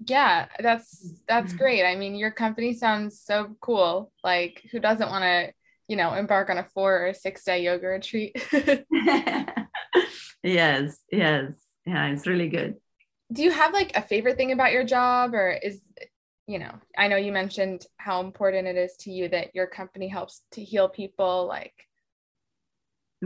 Yeah 0.05 0.47
that's 0.59 1.13
that's 1.27 1.49
mm-hmm. 1.49 1.57
great. 1.57 1.85
I 1.85 1.95
mean 1.95 2.15
your 2.15 2.31
company 2.31 2.73
sounds 2.73 3.21
so 3.21 3.55
cool. 3.61 4.11
Like 4.23 4.61
who 4.71 4.79
doesn't 4.79 5.09
want 5.09 5.23
to 5.23 5.53
you 5.87 5.95
know 5.95 6.13
embark 6.13 6.49
on 6.49 6.57
a 6.57 6.67
four 6.73 7.07
or 7.07 7.13
six 7.13 7.43
day 7.45 7.63
yoga 7.63 7.87
retreat? 7.87 8.35
Yes 10.43 10.99
yes. 11.11 11.53
Yeah 11.85 12.07
it's 12.07 12.27
really 12.27 12.49
good 12.49 12.75
do 13.31 13.43
you 13.43 13.51
have 13.51 13.73
like 13.73 13.95
a 13.95 14.01
favorite 14.01 14.37
thing 14.37 14.51
about 14.51 14.71
your 14.71 14.83
job 14.83 15.33
or 15.33 15.51
is 15.51 15.81
you 16.47 16.59
know 16.59 16.73
i 16.97 17.07
know 17.07 17.15
you 17.15 17.31
mentioned 17.31 17.85
how 17.97 18.21
important 18.21 18.67
it 18.67 18.75
is 18.75 18.95
to 18.97 19.11
you 19.11 19.27
that 19.27 19.53
your 19.55 19.67
company 19.67 20.07
helps 20.07 20.41
to 20.51 20.63
heal 20.63 20.87
people 20.87 21.47
like 21.47 21.73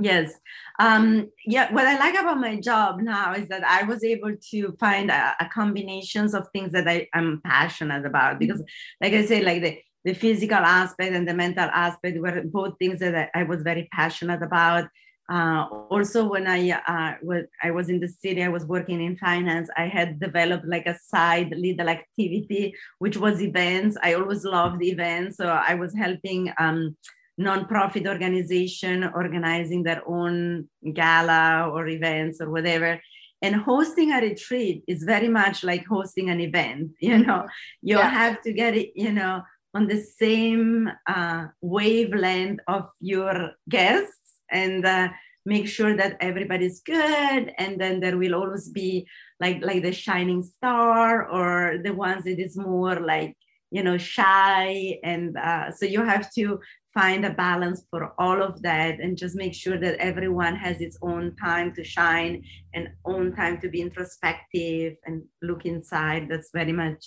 Yes. 0.02 0.34
Um, 0.80 1.30
yeah. 1.46 1.74
What 1.74 1.86
I 1.86 1.98
like 1.98 2.18
about 2.18 2.40
my 2.40 2.60
job 2.60 3.02
now 3.02 3.34
is 3.34 3.48
that 3.50 3.64
I 3.64 3.84
was 3.84 4.04
able 4.04 4.36
to 4.52 4.72
find 4.80 5.10
a, 5.10 5.36
a 5.40 5.50
combinations 5.50 6.34
of 6.34 6.48
things 6.54 6.72
that 6.74 6.88
I, 6.88 7.08
am 7.14 7.42
passionate 7.44 8.06
about 8.06 8.34
mm-hmm. 8.34 8.40
because, 8.40 8.64
like 9.02 9.14
I 9.14 9.26
say, 9.26 9.42
like 9.42 9.62
the, 9.62 9.80
the 10.06 10.14
physical 10.14 10.58
aspect 10.58 11.14
and 11.14 11.28
the 11.28 11.34
mental 11.34 11.70
aspect 11.74 12.20
were 12.20 12.44
both 12.46 12.76
things 12.80 13.00
that 13.00 13.32
I, 13.34 13.42
I 13.42 13.44
was 13.44 13.62
very 13.62 13.90
passionate 13.92 14.42
about. 14.44 14.86
Uh, 15.30 15.68
also, 15.90 16.28
when 16.28 16.48
I 16.48 16.72
uh, 16.72 17.14
was 17.22 17.46
I 17.62 17.70
was 17.72 17.88
in 17.90 18.00
the 18.00 18.08
city, 18.08 18.44
I 18.44 18.48
was 18.50 18.66
working 18.66 19.02
in 19.02 19.16
finance. 19.18 19.70
I 19.78 19.88
had 19.88 20.20
developed 20.20 20.66
like 20.66 20.88
a 20.88 20.98
side 20.98 21.54
little 21.56 21.88
activity, 21.88 22.74
which 22.98 23.18
was 23.18 23.42
events. 23.42 23.96
I 24.02 24.14
always 24.14 24.44
loved 24.44 24.84
events, 24.84 25.38
so 25.38 25.48
I 25.48 25.76
was 25.76 25.94
helping. 25.96 26.52
Um, 26.58 26.98
nonprofit 27.40 28.06
organization 28.06 29.10
organizing 29.16 29.82
their 29.82 30.02
own 30.06 30.68
gala 30.92 31.70
or 31.74 31.88
events 31.88 32.42
or 32.42 32.50
whatever 32.50 33.00
and 33.42 33.56
hosting 33.56 34.12
a 34.12 34.20
retreat 34.20 34.84
is 34.88 35.04
very 35.04 35.30
much 35.30 35.64
like 35.64 35.86
hosting 35.86 36.30
an 36.30 36.42
event 36.42 36.92
you 37.00 37.18
know 37.18 37.48
you 37.82 37.98
yeah. 37.98 38.10
have 38.10 38.42
to 38.42 38.52
get 38.52 38.76
it 38.76 38.92
you 38.94 39.14
know 39.14 39.42
on 39.74 39.88
the 39.88 40.02
same 40.02 40.90
uh, 41.08 41.46
wavelength 41.62 42.60
of 42.68 42.90
your 43.00 43.52
guests 43.70 44.19
and 44.52 44.86
uh, 44.86 45.10
make 45.46 45.68
sure 45.68 45.96
that 45.96 46.18
everybody's 46.20 46.82
good 46.82 47.54
and 47.58 47.80
then 47.80 48.00
there 48.00 48.18
will 48.18 48.36
always 48.36 48.70
be 48.70 49.08
like 49.40 49.64
like 49.64 49.82
the 49.84 49.92
shining 49.92 50.44
star 50.44 51.28
or 51.30 51.80
the 51.84 51.94
ones 51.94 52.24
that 52.26 52.40
is 52.40 52.58
more 52.58 53.00
like 53.00 53.36
you 53.72 53.84
know 53.84 53.98
shy 53.98 55.00
and 55.04 55.38
uh, 55.38 55.72
so 55.72 55.86
you 55.86 56.04
have 56.04 56.32
to 56.34 56.60
find 56.94 57.24
a 57.26 57.30
balance 57.30 57.84
for 57.90 58.14
all 58.18 58.42
of 58.42 58.62
that 58.62 59.00
and 59.00 59.18
just 59.18 59.36
make 59.36 59.54
sure 59.54 59.78
that 59.78 59.96
everyone 60.00 60.56
has 60.56 60.82
its 60.82 60.98
own 61.02 61.36
time 61.36 61.74
to 61.74 61.84
shine 61.84 62.44
and 62.74 62.90
own 63.06 63.34
time 63.36 63.60
to 63.62 63.70
be 63.70 63.80
introspective 63.80 64.96
and 65.06 65.24
look 65.42 65.66
inside. 65.66 66.28
That's 66.30 66.50
very 66.52 66.72
much 66.72 67.06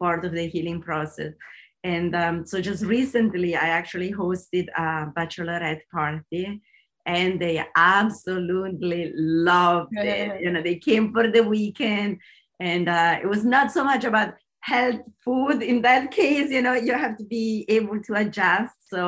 part 0.00 0.24
of 0.24 0.32
the 0.32 0.46
healing 0.48 0.80
process. 0.80 1.34
And 1.84 2.16
um, 2.16 2.46
so 2.46 2.60
just 2.60 2.84
recently 2.84 3.54
i 3.54 3.68
actually 3.68 4.12
hosted 4.12 4.66
a 4.76 5.12
bachelorette 5.16 5.82
party 5.92 6.60
and 7.08 7.40
they 7.40 7.64
absolutely 7.74 9.12
loved 9.16 9.94
it. 9.96 10.40
you 10.42 10.50
know 10.52 10.62
they 10.62 10.76
came 10.76 11.12
for 11.12 11.26
the 11.30 11.42
weekend 11.42 12.18
and 12.60 12.88
uh, 12.88 13.16
it 13.22 13.26
was 13.26 13.44
not 13.44 13.72
so 13.72 13.82
much 13.82 14.04
about 14.04 14.34
health 14.60 15.00
food. 15.24 15.62
In 15.62 15.80
that 15.82 16.10
case 16.10 16.50
you 16.50 16.62
know 16.62 16.74
you 16.74 16.92
have 16.92 17.16
to 17.16 17.24
be 17.24 17.64
able 17.68 17.98
to 18.02 18.14
adjust. 18.14 18.76
So 18.92 19.00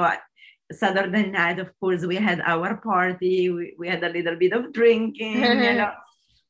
saturday 0.73 1.27
night 1.31 1.59
of 1.59 1.69
course 1.79 2.03
we 2.07 2.17
had 2.17 2.41
our 2.53 2.77
party. 2.79 3.51
We, 3.51 3.75
we 3.79 3.87
had 3.89 4.03
a 4.03 4.09
little 4.09 4.37
bit 4.37 4.53
of 4.53 4.73
drinking 4.73 5.37
you 5.69 5.75
know. 5.81 5.93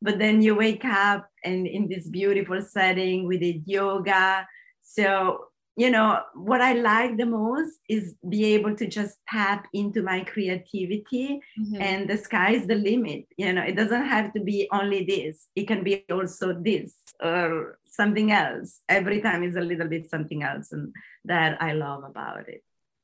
But 0.00 0.19
then 0.19 0.40
you 0.40 0.54
wake 0.54 0.85
up 0.85 1.28
and 1.45 1.66
in 1.66 1.88
this 1.88 2.07
beautiful 2.09 2.61
setting 2.62 3.26
we 3.26 3.37
did 3.38 3.64
yoga. 3.66 4.47
So 4.83 5.50
you 5.76 5.90
know 5.90 6.20
what 6.34 6.60
i 6.60 6.72
like 6.72 7.16
the 7.16 7.24
most 7.24 7.78
is 7.88 8.16
be 8.28 8.44
able 8.44 8.74
to 8.74 8.86
just 8.86 9.18
tap 9.28 9.66
into 9.72 10.02
my 10.02 10.20
creativity 10.24 11.40
mm-hmm. 11.58 11.80
and 11.80 12.10
the 12.10 12.16
sky 12.16 12.50
is 12.52 12.66
the 12.66 12.74
limit 12.74 13.24
you 13.36 13.52
know 13.52 13.62
it 13.62 13.76
doesn't 13.76 14.04
have 14.04 14.32
to 14.32 14.40
be 14.40 14.68
only 14.72 15.04
this 15.04 15.46
it 15.54 15.68
can 15.68 15.84
be 15.84 16.04
also 16.10 16.52
this 16.52 16.94
or 17.22 17.78
something 17.86 18.32
else. 18.32 18.80
Every 18.88 19.20
time 19.20 19.42
is 19.42 19.56
a 19.56 19.60
little 19.60 19.88
bit 19.88 20.08
something 20.08 20.42
else 20.42 20.72
and 20.72 20.94
that 21.24 21.60
i 21.60 21.72
love 21.72 22.04
about 22.04 22.48
it. 22.48 22.62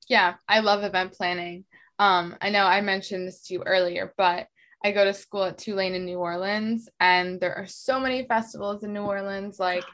Yeah 0.09 0.35
i 0.49 0.61
love 0.61 0.83
event 0.83 1.13
planning. 1.13 1.65
Um 1.99 2.37
i 2.41 2.51
know 2.51 2.65
i 2.65 2.81
mentioned 2.81 3.27
this 3.27 3.43
to 3.45 3.55
you 3.55 3.63
earlier 3.65 4.13
but 4.17 4.49
i 4.85 4.93
go 4.93 5.05
to 5.05 5.15
school 5.15 5.45
at 5.45 5.59
tulane 5.59 5.95
in 5.95 6.05
new 6.05 6.19
orleans 6.19 6.89
and 7.01 7.41
there 7.41 7.55
are 7.55 7.67
so 7.67 7.99
many 7.99 8.27
festivals 8.27 8.85
in 8.85 8.93
new 8.93 9.01
orleans 9.01 9.59
like 9.59 9.85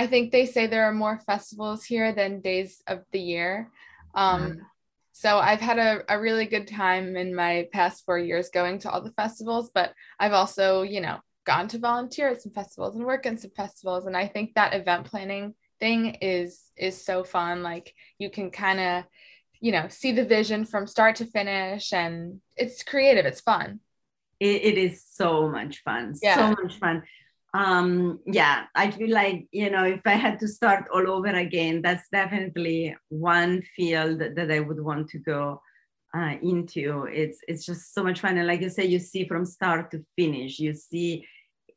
I 0.00 0.06
think 0.06 0.24
they 0.30 0.46
say 0.46 0.66
there 0.66 0.88
are 0.90 0.94
more 1.04 1.20
festivals 1.30 1.84
here 1.84 2.14
than 2.14 2.40
days 2.40 2.82
of 2.86 2.98
the 3.12 3.20
year. 3.20 3.70
Um, 4.14 4.40
mm. 4.40 4.56
So 5.12 5.38
I've 5.38 5.60
had 5.60 5.78
a, 5.78 5.92
a 6.08 6.18
really 6.18 6.46
good 6.46 6.66
time 6.66 7.16
in 7.16 7.34
my 7.34 7.68
past 7.70 8.04
four 8.06 8.18
years 8.18 8.48
going 8.48 8.78
to 8.80 8.90
all 8.90 9.02
the 9.02 9.12
festivals, 9.22 9.70
but 9.78 9.92
I've 10.18 10.32
also, 10.32 10.66
you 10.94 11.02
know, 11.02 11.18
gone 11.44 11.68
to 11.68 11.78
volunteer 11.78 12.28
at 12.30 12.40
some 12.40 12.52
festivals 12.52 12.96
and 12.96 13.04
work 13.04 13.26
in 13.26 13.36
some 13.36 13.50
festivals. 13.62 14.06
And 14.06 14.16
I 14.16 14.26
think 14.26 14.54
that 14.54 14.72
event 14.72 15.04
planning 15.10 15.54
thing 15.78 16.16
is 16.22 16.70
is 16.76 17.04
so 17.04 17.22
fun. 17.22 17.62
Like 17.62 17.92
you 18.18 18.30
can 18.30 18.50
kind 18.50 18.80
of, 18.80 19.04
you 19.60 19.72
know, 19.72 19.86
see 19.88 20.12
the 20.12 20.24
vision 20.24 20.64
from 20.64 20.86
start 20.86 21.16
to 21.16 21.26
finish 21.26 21.92
and 21.92 22.40
it's 22.56 22.82
creative, 22.82 23.26
it's 23.26 23.42
fun. 23.42 23.80
it, 24.40 24.64
it 24.64 24.78
is 24.78 25.04
so 25.04 25.48
much 25.48 25.82
fun. 25.82 26.14
Yeah. 26.22 26.36
So 26.36 26.62
much 26.62 26.78
fun 26.78 27.02
um 27.52 28.20
yeah 28.26 28.66
i 28.76 28.90
feel 28.90 29.10
like 29.10 29.48
you 29.50 29.70
know 29.70 29.84
if 29.84 30.00
i 30.06 30.12
had 30.12 30.38
to 30.38 30.46
start 30.46 30.84
all 30.94 31.10
over 31.10 31.28
again 31.28 31.82
that's 31.82 32.08
definitely 32.12 32.96
one 33.08 33.60
field 33.74 34.20
that 34.20 34.50
i 34.52 34.60
would 34.60 34.80
want 34.80 35.08
to 35.08 35.18
go 35.18 35.60
uh, 36.14 36.34
into. 36.42 37.04
It's 37.04 37.38
it's 37.46 37.64
just 37.64 37.94
so 37.94 38.02
much 38.02 38.20
fun. 38.20 38.36
And 38.36 38.46
like 38.46 38.60
you 38.60 38.70
say 38.70 38.84
you 38.84 38.98
see 38.98 39.26
from 39.26 39.44
start 39.44 39.90
to 39.92 40.00
finish 40.16 40.58
you 40.58 40.74
see 40.74 41.26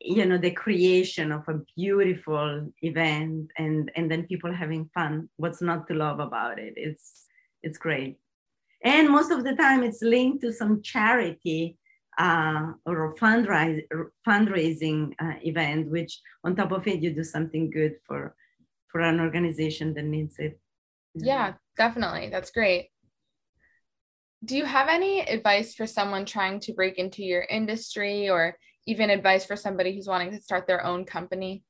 you 0.02 0.26
know 0.26 0.38
the 0.38 0.52
creation 0.52 1.32
of 1.32 1.48
a 1.48 1.62
beautiful 1.78 2.70
event 2.82 3.50
and 3.58 3.92
and 3.96 4.12
then 4.12 4.28
people 4.28 4.54
having 4.54 4.86
fun. 4.94 5.30
What's 5.38 5.62
not 5.62 5.88
to 5.88 5.94
love 5.94 6.20
about 6.20 6.60
it? 6.60 6.74
It's 6.76 7.28
it's 7.62 7.78
great. 7.78 8.18
And 8.84 9.10
most 9.10 9.32
of 9.32 9.44
the 9.44 9.56
time 9.56 9.84
it's 9.84 10.02
linked 10.02 10.42
to 10.42 10.52
some 10.52 10.82
charity 10.82 11.78
uh, 12.18 12.74
or 12.86 13.06
a 13.06 13.14
fundraise, 13.16 13.82
fundraising 14.28 15.14
uh, 15.20 15.34
event, 15.44 15.90
which 15.90 16.20
on 16.44 16.56
top 16.56 16.72
of 16.72 16.88
it, 16.88 17.02
you 17.02 17.12
do 17.12 17.24
something 17.24 17.70
good 17.70 17.96
for, 18.06 18.36
for 18.88 19.02
an 19.02 19.20
organization 19.20 19.94
that 19.94 20.06
needs 20.06 20.40
it. 20.40 20.60
Yeah, 21.16 21.54
definitely. 21.78 22.30
That's 22.30 22.52
great. 22.52 22.90
Do 24.46 24.58
you 24.58 24.66
have 24.66 24.90
any 24.90 25.22
advice 25.22 25.74
for 25.74 25.88
someone 25.88 26.26
trying 26.26 26.60
to 26.62 26.74
break 26.74 26.98
into 26.98 27.24
your 27.24 27.44
industry 27.50 28.30
or 28.30 28.58
even 28.86 29.10
advice 29.10 29.46
for 29.46 29.56
somebody 29.56 29.96
who's 29.96 30.08
wanting 30.08 30.32
to 30.32 30.42
start 30.42 30.68
their 30.68 30.84
own 30.84 31.06
company? 31.06 31.64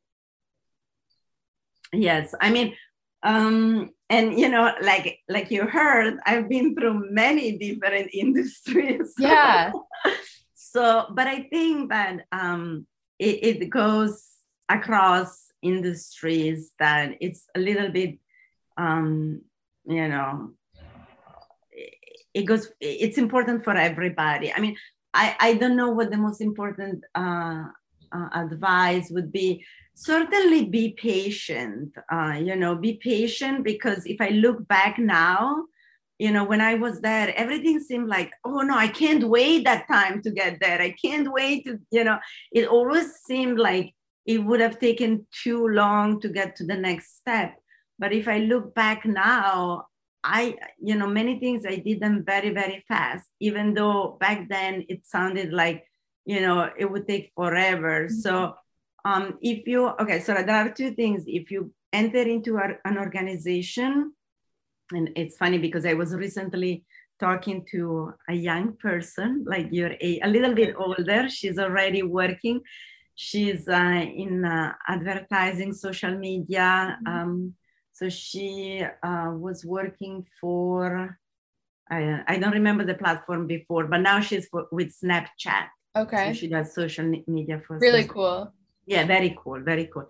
Yes. 1.91 2.33
I 2.41 2.49
mean, 2.49 2.75
um, 3.21 3.91
and 4.13 4.39
you 4.39 4.47
know, 4.47 4.71
like 4.81 5.19
like 5.27 5.49
you 5.49 5.65
heard, 5.65 6.19
I've 6.25 6.47
been 6.47 6.75
through 6.75 7.11
many 7.11 7.57
different 7.57 8.09
industries. 8.13 9.13
Yeah. 9.17 9.71
so, 10.53 11.07
but 11.11 11.27
I 11.27 11.47
think 11.49 11.89
that 11.89 12.25
um, 12.31 12.85
it, 13.17 13.61
it 13.63 13.69
goes 13.69 14.23
across 14.69 15.51
industries 15.61 16.71
that 16.79 17.15
it's 17.21 17.45
a 17.55 17.59
little 17.59 17.89
bit, 17.89 18.19
um, 18.77 19.41
you 19.85 20.07
know, 20.07 20.51
it 22.33 22.43
goes. 22.43 22.69
It's 22.79 23.17
important 23.17 23.63
for 23.63 23.75
everybody. 23.75 24.53
I 24.53 24.59
mean, 24.59 24.75
I 25.13 25.35
I 25.39 25.53
don't 25.55 25.75
know 25.75 25.89
what 25.89 26.11
the 26.11 26.17
most 26.17 26.41
important 26.41 27.03
uh, 27.15 27.65
uh, 28.13 28.29
advice 28.33 29.09
would 29.09 29.31
be 29.31 29.63
certainly 29.95 30.65
be 30.65 30.91
patient 30.91 31.95
uh, 32.11 32.35
you 32.39 32.55
know 32.55 32.75
be 32.75 32.93
patient 33.03 33.63
because 33.63 34.05
if 34.05 34.19
i 34.21 34.29
look 34.29 34.67
back 34.67 34.97
now 34.97 35.63
you 36.19 36.31
know 36.31 36.43
when 36.43 36.61
i 36.61 36.75
was 36.75 37.01
there 37.01 37.33
everything 37.37 37.79
seemed 37.79 38.07
like 38.07 38.31
oh 38.45 38.61
no 38.61 38.75
i 38.75 38.87
can't 38.87 39.23
wait 39.23 39.63
that 39.63 39.87
time 39.87 40.21
to 40.21 40.31
get 40.31 40.59
there. 40.59 40.81
I 40.81 40.91
can't 41.03 41.31
wait 41.31 41.65
to 41.65 41.79
you 41.91 42.03
know 42.03 42.19
it 42.51 42.67
always 42.67 43.07
seemed 43.25 43.59
like 43.59 43.93
it 44.25 44.39
would 44.39 44.61
have 44.61 44.79
taken 44.79 45.27
too 45.43 45.67
long 45.67 46.21
to 46.21 46.29
get 46.29 46.55
to 46.55 46.65
the 46.65 46.77
next 46.77 47.17
step. 47.17 47.55
But 47.99 48.13
if 48.13 48.27
i 48.27 48.37
look 48.39 48.73
back 48.73 49.05
now 49.05 49.87
i 50.23 50.55
you 50.79 50.95
know 50.95 51.07
many 51.07 51.39
things 51.39 51.65
i 51.65 51.75
did 51.75 51.99
them 51.99 52.23
very 52.25 52.49
very 52.49 52.83
fast 52.87 53.27
even 53.39 53.73
though 53.73 54.17
back 54.19 54.47
then 54.49 54.85
it 54.87 55.05
sounded 55.05 55.51
like 55.51 55.83
you 56.25 56.41
know 56.41 56.69
it 56.77 56.89
would 56.89 57.07
take 57.07 57.31
forever. 57.35 58.05
Mm-hmm. 58.05 58.15
so 58.15 58.55
um, 59.05 59.37
if 59.41 59.67
you 59.67 59.87
okay 59.87 60.19
so 60.19 60.33
there 60.33 60.55
are 60.55 60.69
two 60.69 60.91
things. 60.91 61.23
If 61.27 61.51
you 61.51 61.73
enter 61.91 62.21
into 62.21 62.57
a, 62.57 62.77
an 62.85 62.97
organization 62.97 64.13
and 64.91 65.09
it's 65.15 65.37
funny 65.37 65.59
because 65.59 65.85
i 65.85 65.93
was 65.93 66.13
recently 66.15 66.83
talking 67.19 67.63
to 67.71 68.11
a 68.27 68.33
young 68.33 68.75
person 68.77 69.45
like 69.47 69.67
you're 69.71 69.95
a, 70.01 70.19
a 70.23 70.27
little 70.27 70.53
bit 70.53 70.75
older. 70.77 71.29
She's 71.29 71.59
already 71.59 72.03
working. 72.03 72.61
She's 73.15 73.67
uh, 73.67 74.03
in 74.23 74.43
uh, 74.43 74.73
advertising 74.87 75.73
social 75.73 76.17
media. 76.17 76.97
Mm-hmm. 77.05 77.07
um, 77.07 77.53
so 77.93 78.09
she 78.09 78.83
uh, 79.03 79.31
was 79.45 79.63
working 79.63 80.25
for 80.41 81.17
I, 81.89 82.23
I 82.27 82.37
don't 82.39 82.53
remember 82.53 82.83
the 82.85 82.95
platform 82.95 83.45
before 83.45 83.85
but 83.87 84.01
now 84.01 84.19
she's 84.19 84.47
for, 84.47 84.65
with 84.71 84.93
snapchat 84.99 85.67
Okay. 85.95 86.27
So 86.27 86.33
she 86.33 86.47
does 86.47 86.73
social 86.73 87.05
media 87.27 87.61
for 87.65 87.77
really 87.77 88.01
social. 88.01 88.13
cool. 88.13 88.53
Yeah, 88.85 89.05
very 89.05 89.37
cool, 89.41 89.61
very 89.61 89.89
cool. 89.93 90.07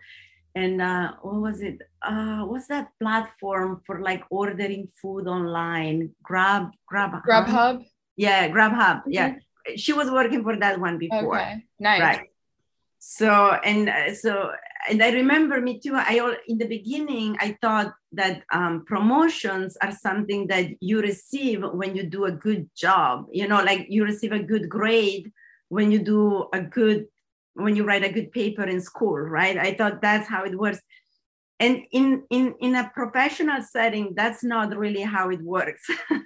And 0.55 0.81
uh, 0.81 1.13
what 1.21 1.41
was 1.41 1.61
it? 1.61 1.79
Uh, 2.01 2.41
what's 2.45 2.67
that 2.67 2.89
platform 3.01 3.81
for 3.85 4.01
like 4.01 4.23
ordering 4.29 4.87
food 5.01 5.27
online? 5.27 6.11
Grab, 6.21 6.71
Grab, 6.85 7.23
Grubhub. 7.27 7.83
Yeah, 8.15 8.49
Grubhub. 8.49 9.01
Mm-hmm. 9.01 9.11
Yeah, 9.11 9.35
she 9.75 9.93
was 9.93 10.09
working 10.09 10.43
for 10.43 10.55
that 10.55 10.79
one 10.79 10.97
before. 10.97 11.39
Okay, 11.39 11.65
nice. 11.79 12.01
Right. 12.01 12.29
So 12.99 13.57
and 13.65 13.89
uh, 13.89 14.13
so 14.13 14.51
and 14.89 15.03
I 15.03 15.11
remember 15.11 15.59
me 15.59 15.79
too. 15.79 15.95
I 15.95 16.19
all 16.19 16.35
in 16.47 16.57
the 16.57 16.67
beginning 16.67 17.35
I 17.39 17.57
thought 17.59 17.93
that 18.13 18.43
um, 18.51 18.85
promotions 18.85 19.75
are 19.81 19.91
something 19.91 20.47
that 20.47 20.67
you 20.79 21.01
receive 21.01 21.63
when 21.73 21.95
you 21.95 22.03
do 22.03 22.25
a 22.25 22.31
good 22.31 22.69
job. 22.75 23.25
You 23.31 23.47
know, 23.47 23.61
like 23.61 23.87
you 23.89 24.05
receive 24.05 24.31
a 24.31 24.39
good 24.39 24.69
grade 24.69 25.33
when 25.73 25.91
you 25.91 25.99
do 25.99 26.45
a 26.53 26.61
good 26.61 27.07
when 27.55 27.75
you 27.75 27.83
write 27.83 28.03
a 28.03 28.11
good 28.11 28.31
paper 28.31 28.63
in 28.63 28.79
school 28.79 29.17
right? 29.17 29.57
I 29.57 29.73
thought 29.73 30.01
that's 30.01 30.27
how 30.27 30.43
it 30.43 30.55
works. 30.57 30.79
And 31.59 31.81
in 31.91 32.23
in 32.29 32.55
in 32.59 32.75
a 32.75 32.91
professional 32.93 33.61
setting 33.61 34.13
that's 34.15 34.43
not 34.43 34.77
really 34.77 35.01
how 35.01 35.25
it 35.35 35.41
works. 35.41 35.83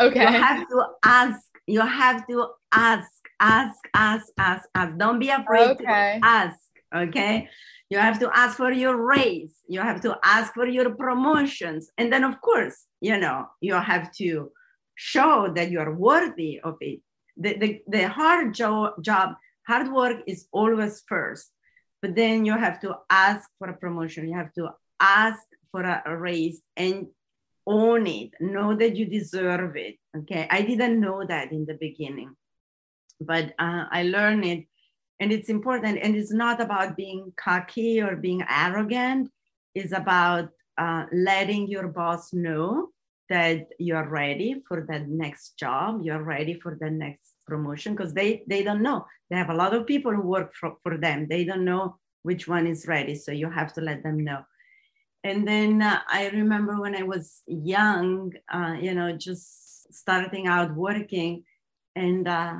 Okay. 0.00 0.20
you 0.20 0.26
have 0.48 0.68
to 0.68 0.78
ask 1.04 1.40
you 1.66 1.80
have 1.80 2.26
to 2.26 2.38
ask 2.72 3.12
ask 3.40 3.80
ask 3.94 4.26
ask 4.38 4.64
ask. 4.74 4.92
Don't 4.98 5.18
be 5.18 5.30
afraid 5.30 5.70
okay. 5.70 6.18
to 6.20 6.26
ask 6.40 6.58
okay? 6.94 7.48
You 7.90 7.98
have 7.98 8.18
to 8.20 8.28
ask 8.42 8.56
for 8.56 8.72
your 8.72 8.96
raise. 9.14 9.56
You 9.68 9.80
have 9.80 10.00
to 10.06 10.18
ask 10.24 10.54
for 10.54 10.66
your 10.66 10.88
promotions. 10.94 11.90
And 11.98 12.12
then 12.12 12.24
of 12.24 12.40
course 12.40 12.78
you 13.00 13.16
know 13.18 13.38
you 13.60 13.74
have 13.74 14.12
to 14.20 14.50
show 14.94 15.36
that 15.56 15.70
you 15.70 15.78
are 15.80 15.94
worthy 15.94 16.60
of 16.60 16.76
it 16.80 17.00
the, 17.36 17.56
the, 17.56 17.82
the 17.86 18.08
hard 18.08 18.54
jo- 18.54 18.94
job, 19.00 19.34
hard 19.66 19.92
work 19.92 20.22
is 20.26 20.46
always 20.52 21.02
first, 21.06 21.50
but 22.00 22.14
then 22.14 22.44
you 22.44 22.56
have 22.56 22.80
to 22.80 22.96
ask 23.10 23.48
for 23.58 23.68
a 23.68 23.76
promotion. 23.76 24.28
You 24.28 24.36
have 24.36 24.52
to 24.54 24.70
ask 25.00 25.40
for 25.70 25.82
a, 25.82 26.02
a 26.06 26.16
raise 26.16 26.60
and 26.76 27.06
own 27.66 28.06
it. 28.06 28.30
Know 28.40 28.76
that 28.76 28.96
you 28.96 29.06
deserve 29.06 29.76
it. 29.76 29.96
Okay. 30.16 30.46
I 30.50 30.62
didn't 30.62 31.00
know 31.00 31.24
that 31.26 31.52
in 31.52 31.64
the 31.64 31.74
beginning, 31.74 32.34
but 33.20 33.54
uh, 33.58 33.84
I 33.90 34.04
learned 34.04 34.44
it. 34.44 34.66
And 35.20 35.32
it's 35.32 35.48
important. 35.48 35.98
And 36.02 36.16
it's 36.16 36.32
not 36.32 36.60
about 36.60 36.96
being 36.96 37.32
cocky 37.36 38.02
or 38.02 38.16
being 38.16 38.42
arrogant. 38.48 39.30
It's 39.74 39.92
about 39.92 40.50
uh, 40.76 41.06
letting 41.12 41.68
your 41.68 41.88
boss 41.88 42.32
know 42.32 42.88
that 43.32 43.68
you're 43.78 44.08
ready 44.08 44.50
for 44.66 44.86
the 44.88 45.00
next 45.22 45.58
job 45.58 46.00
you're 46.02 46.22
ready 46.22 46.54
for 46.62 46.76
the 46.80 46.90
next 46.90 47.32
promotion 47.46 47.94
because 47.94 48.14
they 48.14 48.42
they 48.46 48.62
don't 48.62 48.82
know. 48.82 49.06
They 49.28 49.36
have 49.36 49.50
a 49.50 49.60
lot 49.62 49.74
of 49.74 49.86
people 49.86 50.12
who 50.12 50.22
work 50.22 50.52
for, 50.58 50.76
for 50.82 50.96
them. 50.96 51.26
They 51.28 51.44
don't 51.44 51.64
know 51.64 51.96
which 52.22 52.46
one 52.46 52.66
is 52.66 52.86
ready 52.86 53.14
so 53.14 53.32
you 53.32 53.50
have 53.50 53.72
to 53.74 53.80
let 53.80 54.02
them 54.02 54.24
know. 54.24 54.42
And 55.24 55.46
then 55.46 55.82
uh, 55.82 56.00
i 56.08 56.28
remember 56.40 56.80
when 56.80 56.96
i 56.96 57.04
was 57.14 57.42
young 57.46 58.32
uh, 58.56 58.74
you 58.86 58.92
know 58.96 59.10
just 59.28 59.46
starting 60.02 60.46
out 60.54 60.74
working 60.74 61.44
and 61.94 62.26
uh, 62.26 62.58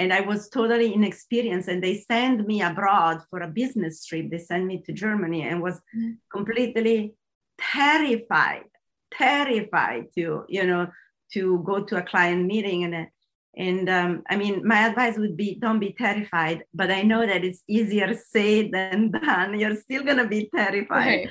and 0.00 0.12
i 0.18 0.20
was 0.30 0.48
totally 0.48 0.88
inexperienced 0.98 1.68
and 1.68 1.82
they 1.82 1.96
sent 2.12 2.38
me 2.50 2.56
abroad 2.62 3.16
for 3.28 3.38
a 3.42 3.54
business 3.60 4.04
trip. 4.06 4.30
They 4.30 4.42
sent 4.50 4.64
me 4.70 4.76
to 4.86 4.92
germany 5.04 5.42
and 5.48 5.62
was 5.62 5.78
mm-hmm. 5.96 6.12
completely 6.36 7.14
terrified 7.58 8.69
terrified 9.12 10.06
to 10.16 10.44
you 10.48 10.66
know 10.66 10.88
to 11.32 11.62
go 11.64 11.82
to 11.84 11.96
a 11.96 12.02
client 12.02 12.46
meeting. 12.46 12.84
And 12.84 13.08
and 13.56 13.88
um, 13.90 14.22
i 14.30 14.36
mean 14.36 14.66
my 14.66 14.86
advice 14.86 15.18
would 15.18 15.36
be 15.36 15.56
don't 15.56 15.80
be 15.80 15.92
terrified 15.92 16.62
but 16.72 16.88
i 16.88 17.02
know 17.02 17.26
that 17.26 17.44
it's 17.44 17.62
easier 17.68 18.14
said 18.14 18.70
than 18.72 19.10
done. 19.26 19.58
You're 19.58 19.76
still 19.76 20.04
going 20.04 20.18
to 20.18 20.28
be 20.28 20.48
terrified. 20.54 21.30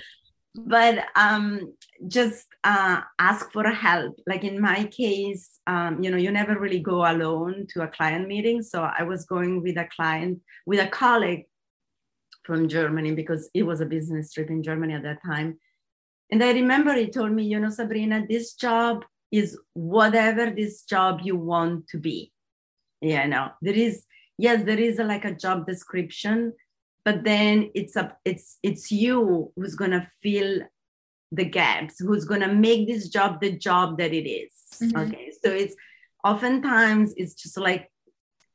But 0.55 1.05
um, 1.15 1.75
just 2.07 2.47
uh, 2.63 3.01
ask 3.19 3.51
for 3.53 3.69
help. 3.69 4.19
Like 4.27 4.43
in 4.43 4.59
my 4.59 4.83
case 4.85 5.61
um, 5.67 6.03
you 6.03 6.11
know 6.11 6.17
you 6.17 6.31
never 6.31 6.59
really 6.59 6.79
go 6.79 7.09
alone 7.09 7.67
to 7.69 7.83
a 7.83 7.87
client 7.87 8.27
meeting. 8.27 8.61
So 8.63 8.81
i 8.83 9.03
was 9.03 9.25
going 9.25 9.63
with 9.63 9.77
a 9.77 9.87
client 9.95 10.41
with 10.65 10.79
a 10.79 10.87
colleague 10.87 11.45
from 12.43 12.67
germany 12.67 13.13
because 13.13 13.49
it 13.53 13.63
was 13.63 13.79
a 13.79 13.85
business 13.85 14.33
trip 14.33 14.49
in 14.49 14.63
germany 14.63 14.93
at 14.93 15.03
that 15.03 15.21
time 15.23 15.57
and 16.31 16.43
I 16.43 16.51
remember 16.51 16.93
he 16.93 17.07
told 17.07 17.31
me, 17.31 17.43
you 17.43 17.59
know, 17.59 17.69
Sabrina, 17.69 18.25
this 18.27 18.53
job 18.53 19.05
is 19.31 19.57
whatever 19.73 20.49
this 20.49 20.83
job 20.83 21.21
you 21.23 21.35
want 21.35 21.87
to 21.89 21.97
be. 21.97 22.31
Yeah, 23.01 23.25
no, 23.27 23.51
there 23.61 23.73
is, 23.73 24.03
yes, 24.37 24.65
there 24.65 24.79
is 24.79 24.99
a, 24.99 25.03
like 25.03 25.25
a 25.25 25.33
job 25.33 25.65
description, 25.65 26.53
but 27.05 27.23
then 27.23 27.71
it's 27.73 27.95
a, 27.95 28.15
it's, 28.25 28.57
it's 28.61 28.91
you 28.91 29.51
who's 29.55 29.75
going 29.75 29.91
to 29.91 30.07
fill 30.21 30.61
the 31.31 31.45
gaps, 31.45 31.99
who's 31.99 32.25
going 32.25 32.41
to 32.41 32.53
make 32.53 32.87
this 32.87 33.09
job 33.09 33.39
the 33.39 33.57
job 33.57 33.97
that 33.99 34.13
it 34.13 34.27
is. 34.27 34.51
Mm-hmm. 34.81 34.97
Okay. 34.97 35.31
So 35.43 35.51
it's 35.51 35.75
oftentimes 36.23 37.13
it's 37.17 37.35
just 37.35 37.57
like 37.57 37.89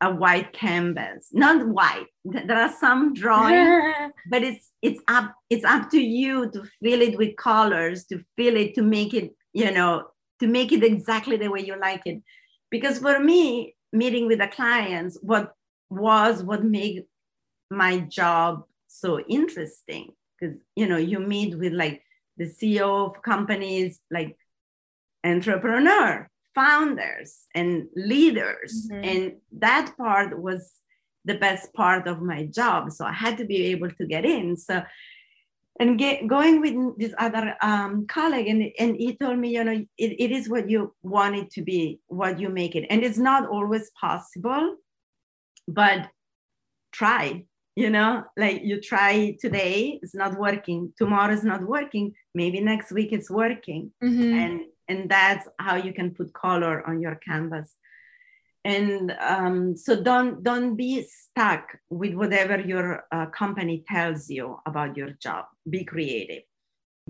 a 0.04 0.14
white 0.14 0.52
canvas. 0.52 1.28
Not 1.32 1.66
white. 1.66 2.06
There 2.24 2.58
are 2.58 2.72
some 2.72 3.14
drawings 3.14 4.12
but 4.30 4.42
it's 4.42 4.70
it's 4.82 5.00
up 5.08 5.34
it's 5.50 5.64
up 5.64 5.90
to 5.90 6.00
you 6.00 6.50
to 6.50 6.64
fill 6.82 7.02
it 7.02 7.16
with 7.18 7.36
colors 7.36 8.04
to 8.06 8.22
fill 8.36 8.56
it 8.56 8.74
to 8.74 8.82
make 8.82 9.14
it 9.14 9.34
you 9.52 9.70
know 9.70 10.06
to 10.40 10.46
make 10.46 10.72
it 10.72 10.84
exactly 10.84 11.36
the 11.36 11.50
way 11.50 11.60
you 11.60 11.78
like 11.78 12.02
it. 12.06 12.22
Because 12.70 12.98
for 12.98 13.18
me 13.18 13.76
meeting 13.92 14.26
with 14.26 14.40
the 14.40 14.48
clients 14.48 15.18
what 15.22 15.54
was 15.90 16.42
what 16.42 16.64
made 16.64 17.04
my 17.70 17.98
job 17.98 18.64
so 18.88 19.20
interesting. 19.20 20.12
Because 20.38 20.56
you 20.76 20.86
know 20.86 20.98
you 20.98 21.20
meet 21.20 21.58
with 21.58 21.72
like 21.72 22.02
the 22.36 22.44
ceo 22.44 23.10
of 23.10 23.22
companies 23.22 24.00
like 24.10 24.36
entrepreneur 25.24 26.28
founders 26.54 27.46
and 27.54 27.88
leaders. 27.96 28.88
Mm-hmm. 28.90 29.04
and 29.04 29.32
that 29.52 29.96
part 29.96 30.38
was 30.40 30.72
the 31.24 31.34
best 31.36 31.72
part 31.72 32.06
of 32.06 32.20
my 32.20 32.44
job. 32.46 32.92
So 32.92 33.04
i 33.04 33.12
had 33.12 33.38
to 33.38 33.44
be 33.44 33.66
able 33.66 33.90
to 33.90 34.06
get 34.06 34.24
in. 34.24 34.56
So 34.56 34.82
and 35.80 35.98
get, 35.98 36.28
going 36.28 36.60
with 36.60 36.98
this 36.98 37.14
other 37.18 37.56
um, 37.60 38.06
colleague 38.06 38.46
and, 38.46 38.70
and 38.78 38.94
he 38.96 39.16
told 39.16 39.38
me 39.38 39.48
you 39.50 39.64
know 39.64 39.72
it, 39.72 39.86
it 40.24 40.30
is 40.30 40.48
what 40.48 40.70
you 40.70 40.94
want 41.02 41.34
it 41.34 41.50
to 41.52 41.62
be 41.62 41.98
what 42.06 42.38
you 42.38 42.48
make 42.48 42.76
it. 42.76 42.86
And 42.90 43.02
it's 43.02 43.18
not 43.18 43.48
always 43.48 43.90
possible 44.00 44.76
but 45.66 46.10
try 46.92 47.44
you 47.74 47.90
know 47.90 48.22
like 48.36 48.62
you 48.62 48.80
try 48.80 49.36
today 49.40 49.98
it's 50.02 50.14
not 50.14 50.38
working. 50.38 50.92
Tomorrow 50.96 51.32
is 51.32 51.42
not 51.42 51.62
working. 51.62 52.14
Maybe 52.34 52.60
next 52.60 52.92
week 52.92 53.12
it's 53.12 53.30
working. 53.30 53.90
Mhm. 54.02 54.32
and 54.32 54.60
and 54.88 55.10
that's 55.10 55.48
how 55.58 55.76
you 55.76 55.92
can 55.92 56.14
put 56.14 56.32
color 56.32 56.86
on 56.86 57.00
your 57.00 57.16
canvas. 57.16 57.76
And 58.64 59.14
um, 59.20 59.76
so 59.76 60.02
don't 60.02 60.42
don't 60.42 60.74
be 60.74 61.02
stuck 61.02 61.76
with 61.90 62.14
whatever 62.14 62.58
your 62.58 63.04
uh, 63.12 63.26
company 63.26 63.84
tells 63.86 64.30
you 64.30 64.58
about 64.64 64.96
your 64.96 65.10
job. 65.20 65.44
Be 65.68 65.84
creative. 65.84 66.44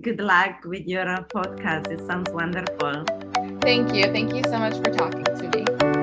Good 0.01 0.19
luck 0.19 0.65
with 0.65 0.85
your 0.85 1.05
podcast. 1.05 1.89
It 1.89 2.05
sounds 2.05 2.29
wonderful. 2.31 3.05
Thank 3.61 3.93
you. 3.93 4.03
Thank 4.11 4.35
you 4.35 4.43
so 4.43 4.59
much 4.59 4.75
for 4.75 4.91
talking 4.91 5.23
to 5.23 5.49
me. 5.55 5.94